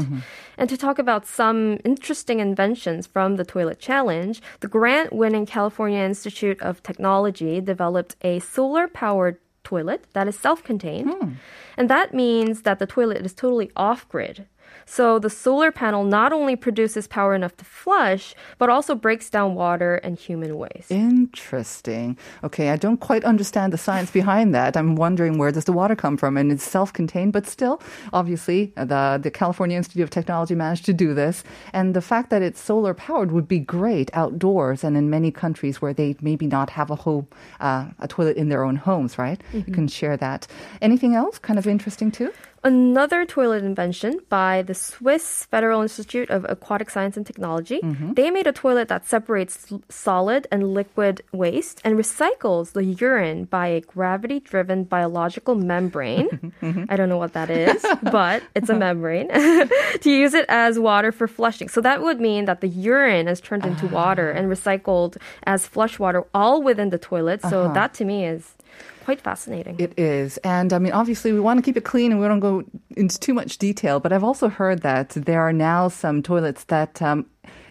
And 0.57 0.67
to 0.69 0.77
talk 0.77 0.97
about 0.97 1.27
some 1.27 1.77
interesting 1.91 2.39
inventions 2.39 3.05
from 3.05 3.35
the 3.35 3.45
Toilet 3.45 3.79
Challenge, 3.89 4.41
the 4.61 4.67
grant 4.67 5.13
winning 5.13 5.45
California 5.45 5.99
Institute 6.11 6.59
of 6.69 6.81
Technology 6.81 7.61
developed 7.61 8.15
a 8.23 8.39
solar 8.39 8.87
powered 8.87 9.37
toilet 9.65 10.05
that 10.13 10.27
is 10.27 10.37
self 10.39 10.63
contained. 10.63 11.11
Hmm. 11.11 11.33
And 11.77 11.89
that 11.89 12.13
means 12.13 12.61
that 12.63 12.79
the 12.79 12.87
toilet 12.87 13.25
is 13.25 13.33
totally 13.33 13.71
off 13.75 14.07
grid. 14.09 14.47
So 14.87 15.17
the 15.17 15.31
solar 15.31 15.71
panel 15.71 16.03
not 16.03 16.31
only 16.31 16.55
produces 16.55 17.07
power 17.07 17.33
enough 17.33 17.57
to 17.57 17.65
flush, 17.65 18.35
but 18.59 18.69
also 18.69 18.93
breaks 18.93 19.31
down 19.31 19.55
water 19.55 19.95
and 19.95 20.17
human 20.17 20.57
waste. 20.57 20.91
Interesting. 20.91 22.17
Okay, 22.43 22.69
I 22.69 22.75
don't 22.75 22.99
quite 22.99 23.23
understand 23.23 23.73
the 23.73 23.79
science 23.79 24.11
behind 24.11 24.53
that. 24.53 24.77
I'm 24.77 24.95
wondering 24.95 25.39
where 25.39 25.51
does 25.51 25.65
the 25.65 25.73
water 25.73 25.95
come 25.95 26.17
from, 26.17 26.37
and 26.37 26.51
it's 26.51 26.63
self-contained, 26.63 27.33
but 27.33 27.47
still, 27.47 27.81
obviously, 28.13 28.73
the 28.75 29.19
the 29.21 29.31
California 29.31 29.75
Institute 29.75 30.03
of 30.03 30.11
Technology 30.11 30.53
managed 30.53 30.85
to 30.85 30.93
do 30.93 31.15
this, 31.15 31.43
and 31.73 31.95
the 31.95 32.01
fact 32.01 32.29
that 32.29 32.43
it's 32.43 32.61
solar 32.61 32.93
powered 32.93 33.31
would 33.31 33.47
be 33.47 33.59
great 33.59 34.11
outdoors 34.13 34.83
and 34.83 34.95
in 34.95 35.09
many 35.09 35.31
countries 35.31 35.81
where 35.81 35.93
they 35.93 36.15
maybe 36.21 36.45
not 36.45 36.69
have 36.69 36.91
a 36.91 36.95
whole 36.95 37.27
uh, 37.59 37.85
a 37.99 38.07
toilet 38.07 38.37
in 38.37 38.49
their 38.49 38.63
own 38.63 38.75
homes. 38.75 39.17
Right? 39.17 39.41
You 39.51 39.73
can 39.73 39.87
share 39.87 40.17
that. 40.17 40.45
Anything 40.79 41.15
else? 41.15 41.39
Kind 41.39 41.57
of 41.57 41.64
interesting 41.71 42.11
too. 42.11 42.31
Another 42.65 43.25
toilet 43.27 43.63
invention 43.63 44.21
by 44.27 44.63
the 44.63 44.73
Swiss 44.73 45.45
Federal 45.45 45.83
Institute 45.83 46.31
of 46.31 46.47
Aquatic 46.49 46.89
Science 46.89 47.15
and 47.15 47.23
Technology. 47.23 47.79
Mm-hmm. 47.79 48.13
They 48.13 48.31
made 48.31 48.47
a 48.47 48.51
toilet 48.51 48.87
that 48.87 49.05
separates 49.05 49.71
solid 49.87 50.47
and 50.51 50.73
liquid 50.73 51.21
waste 51.31 51.79
and 51.83 51.95
recycles 51.95 52.71
the 52.71 52.83
urine 52.83 53.45
by 53.45 53.67
a 53.67 53.81
gravity 53.81 54.39
driven 54.39 54.83
biological 54.83 55.53
membrane. 55.53 56.27
Mm-hmm. 56.61 56.85
I 56.89 56.95
don't 56.95 57.09
know 57.09 57.17
what 57.17 57.33
that 57.33 57.49
is, 57.49 57.85
but 58.11 58.41
it's 58.55 58.69
a 58.69 58.73
uh-huh. 58.73 58.79
membrane 58.79 59.27
to 60.01 60.09
use 60.09 60.33
it 60.33 60.45
as 60.47 60.79
water 60.79 61.11
for 61.11 61.27
flushing. 61.27 61.67
So 61.67 61.81
that 61.81 62.01
would 62.01 62.19
mean 62.19 62.45
that 62.45 62.61
the 62.61 62.67
urine 62.67 63.27
is 63.27 63.41
turned 63.41 63.65
into 63.65 63.87
water 63.87 64.31
and 64.31 64.47
ah. 64.47 64.55
recycled 64.55 65.17
as 65.43 65.67
flush 65.67 65.99
water 65.99 66.25
all 66.33 66.61
within 66.63 66.89
the 66.89 66.97
toilet. 66.97 67.41
So 67.41 67.65
uh-huh. 67.65 67.73
that 67.73 67.93
to 67.95 68.05
me 68.05 68.25
is 68.25 68.54
quite 69.03 69.21
fascinating. 69.21 69.75
It 69.79 69.93
is. 69.97 70.37
And 70.37 70.73
I 70.73 70.79
mean, 70.79 70.91
obviously, 70.91 71.31
we 71.31 71.39
want 71.39 71.57
to 71.59 71.61
keep 71.63 71.77
it 71.77 71.85
clean 71.85 72.11
and 72.11 72.19
we 72.19 72.27
don't 72.27 72.39
go 72.39 72.63
into 72.97 73.19
too 73.19 73.33
much 73.33 73.57
detail. 73.57 73.99
But 73.99 74.11
I've 74.11 74.23
also 74.23 74.49
heard 74.49 74.81
that 74.81 75.09
there 75.09 75.41
are 75.41 75.53
now 75.53 75.87
some 75.87 76.23
toilets 76.23 76.65
that 76.65 77.01
um, 77.01 77.25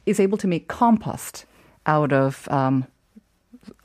is 0.06 0.20
able 0.20 0.38
to 0.38 0.46
make 0.46 0.68
compost 0.68 1.44
out 1.86 2.12
of. 2.12 2.48
Um, 2.50 2.86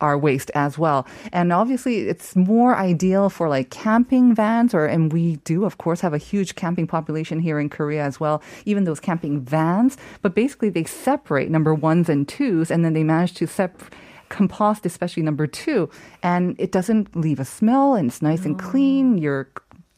our 0.02 0.18
waste 0.18 0.52
as 0.56 0.78
well. 0.78 1.08
And 1.32 1.54
obviously 1.54 2.10
it's 2.10 2.36
more 2.36 2.76
ideal 2.76 3.30
for 3.30 3.50
like 3.50 3.70
camping 3.70 4.36
vans 4.36 4.74
or 4.74 4.86
and 4.86 5.12
we 5.14 5.38
do 5.38 5.66
of 5.66 5.78
course 5.78 6.02
have 6.02 6.14
a 6.14 6.18
huge 6.18 6.56
camping 6.56 6.88
population 6.88 7.40
here 7.40 7.60
in 7.60 7.70
Korea 7.70 8.04
as 8.04 8.20
well, 8.20 8.42
even 8.66 8.84
those 8.84 9.00
camping 9.00 9.42
vans, 9.42 9.98
but 10.22 10.36
basically 10.36 10.70
they 10.70 10.84
separate 10.84 11.50
number 11.50 11.74
ones 11.74 12.10
and 12.10 12.28
twos 12.28 12.72
and 12.72 12.84
then 12.84 12.94
they 12.94 13.04
manage 13.04 13.34
to 13.36 13.48
sep- 13.48 13.82
compost, 14.30 14.86
especially 14.86 15.24
number 15.24 15.48
two, 15.48 15.90
and 16.24 16.56
it 16.60 16.72
doesn't 16.72 17.16
leave 17.16 17.40
a 17.40 17.46
smell 17.46 17.96
and 17.96 18.10
it's 18.10 18.22
nice 18.22 18.46
and 18.46 18.58
clean. 18.60 19.18
You're 19.18 19.50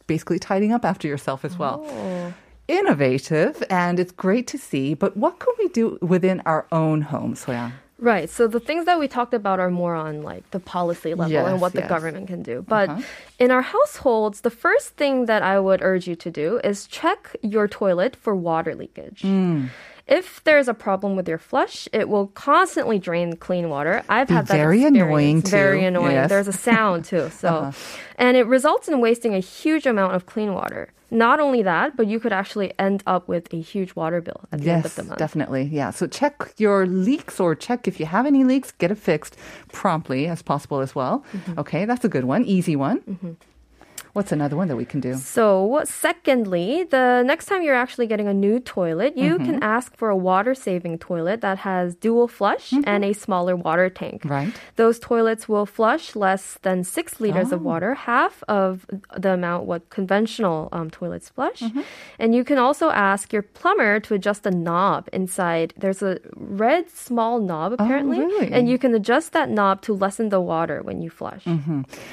basically 0.07 0.39
tidying 0.39 0.71
up 0.71 0.83
after 0.85 1.07
yourself 1.07 1.45
as 1.45 1.57
well. 1.57 1.85
Innovative, 2.67 3.63
and 3.69 3.99
it's 3.99 4.11
great 4.13 4.47
to 4.47 4.57
see. 4.57 4.93
But 4.93 5.17
what 5.17 5.39
can 5.39 5.53
we 5.59 5.67
do 5.69 5.97
within 6.01 6.41
our 6.45 6.65
own 6.71 7.01
home, 7.01 7.33
Soyang? 7.35 7.73
Right. 7.99 8.29
So 8.29 8.47
the 8.47 8.59
things 8.59 8.85
that 8.85 8.97
we 8.99 9.07
talked 9.07 9.33
about 9.33 9.59
are 9.59 9.69
more 9.69 9.93
on 9.93 10.23
like 10.23 10.49
the 10.51 10.59
policy 10.59 11.13
level 11.13 11.31
Yes, 11.31 11.47
and 11.47 11.61
what 11.61 11.73
the 11.73 11.81
government 11.83 12.27
can 12.27 12.41
do. 12.41 12.63
But 12.67 12.89
Uh-huh. 12.89 13.01
in 13.39 13.51
our 13.51 13.61
households, 13.61 14.41
the 14.41 14.49
first 14.49 14.95
thing 14.95 15.25
that 15.27 15.43
I 15.43 15.59
would 15.59 15.81
urge 15.83 16.07
you 16.07 16.15
to 16.15 16.31
do 16.31 16.59
is 16.63 16.87
check 16.87 17.35
your 17.43 17.67
toilet 17.67 18.15
for 18.15 18.33
water 18.35 18.73
leakage. 18.73 19.21
Hmm. 19.21 19.65
If 20.07 20.43
there's 20.43 20.67
a 20.67 20.73
problem 20.73 21.15
with 21.15 21.27
your 21.27 21.37
flush, 21.37 21.87
it 21.93 22.09
will 22.09 22.27
constantly 22.27 22.99
drain 22.99 23.35
clean 23.37 23.69
water. 23.69 24.03
I've 24.09 24.29
had 24.29 24.47
that 24.47 24.55
very 24.57 24.81
experience. 24.83 24.97
annoying, 25.09 25.41
too. 25.43 25.51
Very 25.51 25.85
annoying. 25.85 26.11
Yes. 26.13 26.29
There's 26.29 26.47
a 26.47 26.53
sound 26.53 27.05
too. 27.05 27.29
So, 27.41 27.47
Uh-huh. 27.47 27.71
and 28.17 28.35
it 28.37 28.45
results 28.47 28.87
in 28.87 28.99
wasting 28.99 29.33
a 29.35 29.39
huge 29.39 29.85
amount 29.85 30.15
of 30.15 30.25
clean 30.25 30.53
water. 30.53 30.91
Not 31.13 31.39
only 31.41 31.61
that, 31.63 31.97
but 31.97 32.07
you 32.07 32.19
could 32.21 32.31
actually 32.31 32.71
end 32.79 33.03
up 33.05 33.27
with 33.27 33.53
a 33.53 33.59
huge 33.59 33.95
water 33.95 34.21
bill 34.21 34.41
at 34.51 34.61
the 34.61 34.69
end 34.71 34.85
of 34.85 34.95
the 34.95 35.03
month. 35.03 35.19
definitely. 35.19 35.63
Yeah. 35.63 35.89
So 35.91 36.07
check 36.07 36.53
your 36.57 36.85
leaks 36.87 37.37
or 37.39 37.53
check 37.53 37.85
if 37.87 37.99
you 37.99 38.05
have 38.05 38.25
any 38.25 38.45
leaks, 38.45 38.71
get 38.71 38.91
it 38.91 38.97
fixed 38.97 39.35
promptly 39.73 40.27
as 40.27 40.41
possible 40.41 40.79
as 40.79 40.95
well. 40.95 41.25
Mm-hmm. 41.33 41.59
Okay, 41.59 41.83
that's 41.85 42.05
a 42.05 42.09
good 42.09 42.23
one. 42.23 42.45
Easy 42.45 42.77
one. 42.77 43.37
What's 44.13 44.31
another 44.31 44.55
one 44.57 44.67
that 44.67 44.75
we 44.75 44.85
can 44.85 44.99
do? 44.99 45.15
So, 45.15 45.81
secondly, 45.85 46.83
the 46.83 47.23
next 47.25 47.45
time 47.45 47.63
you're 47.63 47.75
actually 47.75 48.07
getting 48.07 48.27
a 48.27 48.33
new 48.33 48.59
toilet, 48.59 49.17
you 49.17 49.31
Mm-hmm. 49.31 49.45
can 49.45 49.63
ask 49.63 49.95
for 49.95 50.09
a 50.09 50.17
water 50.17 50.53
saving 50.53 50.97
toilet 50.99 51.39
that 51.41 51.59
has 51.59 51.95
dual 51.95 52.27
flush 52.27 52.73
and 52.85 53.05
a 53.05 53.13
smaller 53.13 53.55
water 53.55 53.89
tank. 53.89 54.21
Mm-hmm. 54.23 54.29
Right. 54.29 54.53
Those 54.75 54.99
toilets 54.99 55.47
will 55.47 55.65
flush 55.65 56.15
less 56.15 56.57
than 56.61 56.83
six 56.83 57.19
liters 57.21 57.51
of 57.53 57.61
Oh. 57.61 57.63
water, 57.71 57.93
half 57.95 58.43
of 58.49 58.85
the 59.17 59.31
amount 59.33 59.65
what 59.65 59.89
conventional 59.89 60.67
um, 60.73 60.89
toilets 60.89 61.29
flush. 61.29 61.59
Mm-hmm. 61.61 61.81
And 62.19 62.35
you 62.35 62.43
can 62.43 62.57
also 62.57 62.89
ask 62.89 63.31
your 63.31 63.43
plumber 63.43 63.99
to 64.01 64.13
adjust 64.13 64.43
the 64.43 64.51
knob 64.51 65.07
inside. 65.13 65.73
There's 65.77 66.01
a 66.01 66.19
red 66.35 66.89
small 66.89 67.39
knob 67.39 67.73
apparently, 67.73 68.17
Oh, 68.19 68.25
really? 68.25 68.51
and 68.51 68.67
you 68.67 68.77
can 68.77 68.93
adjust 68.93 69.31
that 69.33 69.49
knob 69.49 69.81
to 69.83 69.93
lessen 69.93 70.29
the 70.29 70.41
water 70.41 70.81
when 70.83 71.01
you 71.01 71.09
flush. 71.09 71.45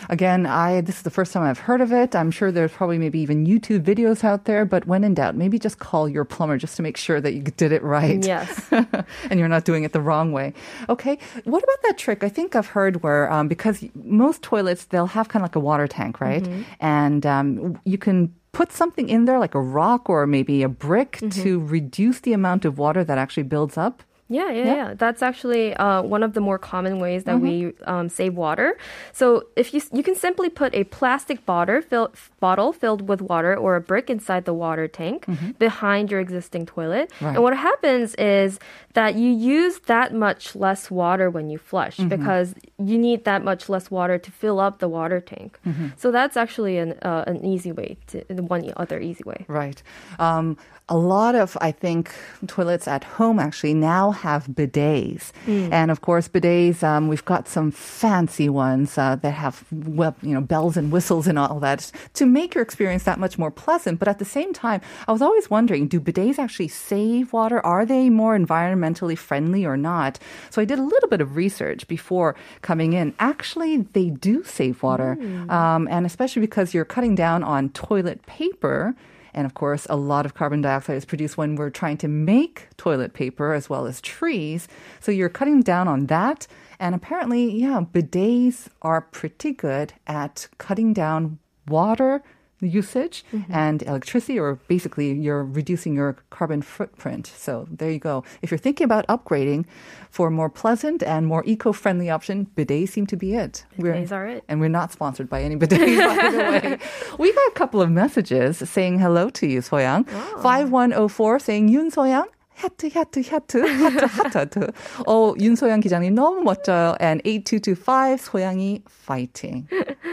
Again, 0.08 0.46
I 0.46 0.80
this 0.80 0.96
is 0.98 1.02
the 1.02 1.10
first 1.10 1.32
time 1.32 1.42
I've 1.42 1.58
heard 1.58 1.80
of 1.80 1.87
it. 1.92 2.14
I'm 2.14 2.30
sure 2.30 2.50
there's 2.50 2.72
probably 2.72 2.98
maybe 2.98 3.18
even 3.20 3.46
YouTube 3.46 3.82
videos 3.82 4.24
out 4.24 4.44
there, 4.44 4.64
but 4.64 4.86
when 4.86 5.04
in 5.04 5.14
doubt, 5.14 5.36
maybe 5.36 5.58
just 5.58 5.78
call 5.78 6.08
your 6.08 6.24
plumber 6.24 6.58
just 6.58 6.76
to 6.76 6.82
make 6.82 6.96
sure 6.96 7.20
that 7.20 7.34
you 7.34 7.42
did 7.42 7.72
it 7.72 7.82
right. 7.82 8.24
Yes. 8.24 8.68
and 9.30 9.38
you're 9.38 9.48
not 9.48 9.64
doing 9.64 9.84
it 9.84 9.92
the 9.92 10.00
wrong 10.00 10.32
way. 10.32 10.52
Okay. 10.88 11.18
What 11.44 11.62
about 11.62 11.82
that 11.84 11.98
trick? 11.98 12.22
I 12.24 12.28
think 12.28 12.56
I've 12.56 12.68
heard 12.68 13.02
where 13.02 13.30
um, 13.32 13.48
because 13.48 13.84
most 13.94 14.42
toilets 14.42 14.84
they'll 14.86 15.06
have 15.06 15.28
kind 15.28 15.42
of 15.42 15.44
like 15.44 15.56
a 15.56 15.60
water 15.60 15.86
tank, 15.86 16.20
right? 16.20 16.46
And 16.80 17.24
um, 17.26 17.80
you 17.84 17.98
can 17.98 18.34
put 18.52 18.72
something 18.72 19.08
in 19.08 19.24
there 19.24 19.38
like 19.38 19.54
a 19.54 19.60
rock 19.60 20.08
or 20.08 20.26
maybe 20.26 20.62
a 20.62 20.68
brick 20.68 21.18
to 21.30 21.60
reduce 21.60 22.20
the 22.20 22.32
amount 22.32 22.64
of 22.64 22.78
water 22.78 23.04
that 23.04 23.18
actually 23.18 23.42
builds 23.44 23.76
up. 23.76 24.02
Yeah, 24.28 24.50
yeah, 24.50 24.50
Yeah. 24.50 24.64
Mm-hmm. 24.64 24.76
yeah. 24.90 24.94
That's 24.94 25.22
actually 25.22 25.74
uh, 25.74 26.02
one 26.02 26.22
of 26.22 26.32
the 26.34 26.40
more 26.40 26.58
common 26.58 26.98
ways 27.00 27.24
that 27.24 27.40
we 27.40 27.72
um, 27.86 28.08
save 28.08 28.34
water. 28.34 28.76
So 29.12 29.26
if 29.56 29.72
you 29.74 29.80
you 29.92 30.02
can 30.02 30.14
simply 30.14 30.48
put 30.50 30.74
a 30.74 30.84
plastic 30.84 31.38
bottle 31.46 31.80
fill, 31.80 32.12
bottle 32.40 32.72
filled 32.72 33.08
with 33.08 33.20
water 33.22 33.56
or 33.56 33.76
a 33.76 33.80
brick 33.80 34.10
inside 34.10 34.44
the 34.44 34.54
water 34.54 34.86
tank 34.88 35.26
behind 35.58 36.10
your 36.10 36.20
existing 36.20 36.66
toilet, 36.66 37.06
Mm-hmm. 37.10 37.24
Right. 37.24 37.34
and 37.36 37.42
what 37.46 37.56
happens 37.56 38.14
is 38.16 38.58
that 38.98 39.14
you 39.14 39.30
use 39.30 39.74
that 39.86 40.08
much 40.12 40.54
less 40.64 40.90
water 40.90 41.26
when 41.30 41.46
you 41.52 41.58
flush 41.58 41.96
Mm-hmm. 41.98 42.08
because 42.16 42.54
you 42.90 42.98
need 42.98 43.24
that 43.24 43.40
much 43.50 43.68
less 43.68 43.90
water 43.90 44.16
to 44.18 44.30
fill 44.30 44.58
up 44.66 44.74
the 44.78 44.88
water 44.88 45.20
tank. 45.20 45.58
Mm-hmm. 45.66 45.88
So 45.96 46.10
that's 46.10 46.36
actually 46.36 46.74
an 46.84 46.90
uh, 47.02 47.24
an 47.30 47.44
easy 47.52 47.72
way 47.72 47.96
to 48.10 48.16
one 48.54 48.62
other 48.76 48.98
easy 49.00 49.24
way. 49.24 49.40
Right. 49.48 49.82
Um, 50.18 50.56
a 50.90 50.96
lot 50.96 51.34
of, 51.34 51.56
I 51.60 51.70
think, 51.84 52.04
toilets 52.46 52.88
at 52.88 53.04
home 53.18 53.38
actually 53.38 53.74
now 53.74 54.10
have 54.26 54.46
bidets. 54.46 55.32
And 55.72 55.90
of 55.90 56.00
course, 56.00 56.28
bidets, 56.28 56.82
um, 56.82 57.08
we've 57.08 57.24
got 57.24 57.48
some 57.48 57.70
fancy 57.70 58.48
ones 58.48 58.98
uh, 58.98 59.16
that 59.22 59.32
have, 59.44 59.64
well, 59.72 60.14
you 60.22 60.34
know, 60.34 60.40
bells 60.40 60.76
and 60.76 60.92
whistles 60.92 61.26
and 61.26 61.38
all 61.38 61.60
that 61.60 61.90
to 62.14 62.26
make 62.26 62.54
your 62.54 62.62
experience 62.62 63.04
that 63.04 63.18
much 63.18 63.38
more 63.38 63.50
pleasant. 63.50 63.98
But 63.98 64.08
at 64.08 64.18
the 64.18 64.24
same 64.24 64.52
time, 64.52 64.80
I 65.06 65.12
was 65.12 65.22
always 65.22 65.48
wondering, 65.50 65.88
do 65.88 66.00
bidets 66.00 66.38
actually 66.38 66.68
save 66.68 67.32
water? 67.32 67.58
Are 67.64 67.84
they 67.86 68.10
more 68.10 68.36
environmentally 68.38 69.16
friendly 69.16 69.64
or 69.64 69.76
not? 69.76 70.18
So 70.50 70.60
I 70.62 70.64
did 70.64 70.78
a 70.78 70.82
little 70.82 71.08
bit 71.08 71.20
of 71.20 71.36
research 71.36 71.86
before 71.88 72.34
coming 72.62 72.92
in. 72.92 73.14
Actually, 73.18 73.72
they 73.92 74.10
do 74.10 74.44
save 74.44 74.82
water. 74.82 75.16
Um, 75.48 75.88
and 75.90 76.06
especially 76.06 76.40
because 76.40 76.74
you're 76.74 76.84
cutting 76.84 77.14
down 77.14 77.42
on 77.42 77.70
toilet 77.70 78.24
paper. 78.26 78.94
And 79.38 79.46
of 79.46 79.54
course, 79.54 79.86
a 79.88 79.94
lot 79.94 80.26
of 80.26 80.34
carbon 80.34 80.62
dioxide 80.62 80.96
is 80.96 81.04
produced 81.04 81.36
when 81.36 81.54
we're 81.54 81.70
trying 81.70 81.96
to 81.98 82.08
make 82.08 82.66
toilet 82.76 83.12
paper 83.12 83.52
as 83.52 83.70
well 83.70 83.86
as 83.86 84.00
trees. 84.00 84.66
So 84.98 85.12
you're 85.12 85.28
cutting 85.28 85.60
down 85.62 85.86
on 85.86 86.06
that. 86.06 86.48
And 86.80 86.92
apparently, 86.92 87.48
yeah, 87.48 87.82
bidets 87.82 88.66
are 88.82 89.00
pretty 89.00 89.52
good 89.52 89.92
at 90.08 90.48
cutting 90.58 90.92
down 90.92 91.38
water 91.68 92.24
usage 92.60 93.24
mm-hmm. 93.32 93.52
and 93.52 93.82
electricity, 93.82 94.38
or 94.38 94.56
basically 94.68 95.12
you're 95.12 95.44
reducing 95.44 95.94
your 95.94 96.16
carbon 96.30 96.62
footprint. 96.62 97.26
So 97.26 97.66
there 97.70 97.90
you 97.90 97.98
go. 97.98 98.24
If 98.42 98.50
you're 98.50 98.58
thinking 98.58 98.84
about 98.84 99.06
upgrading 99.06 99.66
for 100.10 100.28
a 100.28 100.30
more 100.30 100.50
pleasant 100.50 101.02
and 101.02 101.26
more 101.26 101.42
eco-friendly 101.46 102.10
option, 102.10 102.46
bidets 102.56 102.90
seem 102.90 103.06
to 103.06 103.16
be 103.16 103.34
it. 103.34 103.64
Bidets 103.78 104.12
are 104.12 104.26
it. 104.26 104.44
And 104.48 104.60
we're 104.60 104.68
not 104.68 104.92
sponsored 104.92 105.28
by 105.28 105.42
any 105.42 105.56
bidets, 105.62 105.98
by 105.98 106.30
the 106.30 106.38
way. 106.38 106.78
We 107.18 107.32
got 107.32 107.48
a 107.48 107.54
couple 107.54 107.82
of 107.82 107.90
messages 107.90 108.58
saying 108.58 108.98
hello 108.98 109.30
to 109.30 109.46
you, 109.46 109.60
Soyang. 109.60 110.08
5104 110.42 111.38
saying 111.40 111.68
Yun 111.68 111.90
Soyang. 111.90 112.26
하트, 112.57 112.89
하트, 112.93 113.21
하트, 113.27 113.57
하트, 113.57 114.05
하트, 114.05 114.37
하트. 114.37 114.59
어, 115.07 115.33
윤소영 115.39 115.79
기자님 115.79 116.13
너무 116.15 116.41
멋져요. 116.43 116.95
And 117.01 117.21
8225, 117.25 118.17
소양이 118.17 118.81
fighting. 118.87 119.67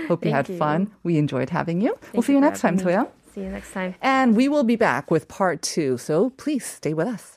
Hope 0.08 0.24
you 0.24 0.32
had 0.34 0.46
Thank 0.46 0.48
you. 0.48 0.56
fun. 0.58 0.90
We 1.04 1.16
enjoyed 1.18 1.50
having 1.50 1.80
you. 1.82 1.94
we'll 2.12 2.22
Thank 2.22 2.26
see 2.26 2.32
you 2.32 2.38
for 2.40 2.46
next 2.46 2.60
time, 2.62 2.78
having 2.78 2.86
me. 2.86 2.92
Soyang. 2.92 3.08
See 3.34 3.40
you 3.42 3.50
next 3.50 3.72
time. 3.72 3.94
And 4.02 4.34
we 4.36 4.48
will 4.48 4.64
be 4.64 4.76
back 4.76 5.10
with 5.10 5.28
part 5.28 5.62
two. 5.62 5.98
So 5.98 6.30
please 6.36 6.64
stay 6.64 6.94
with 6.94 7.06
us. 7.06 7.33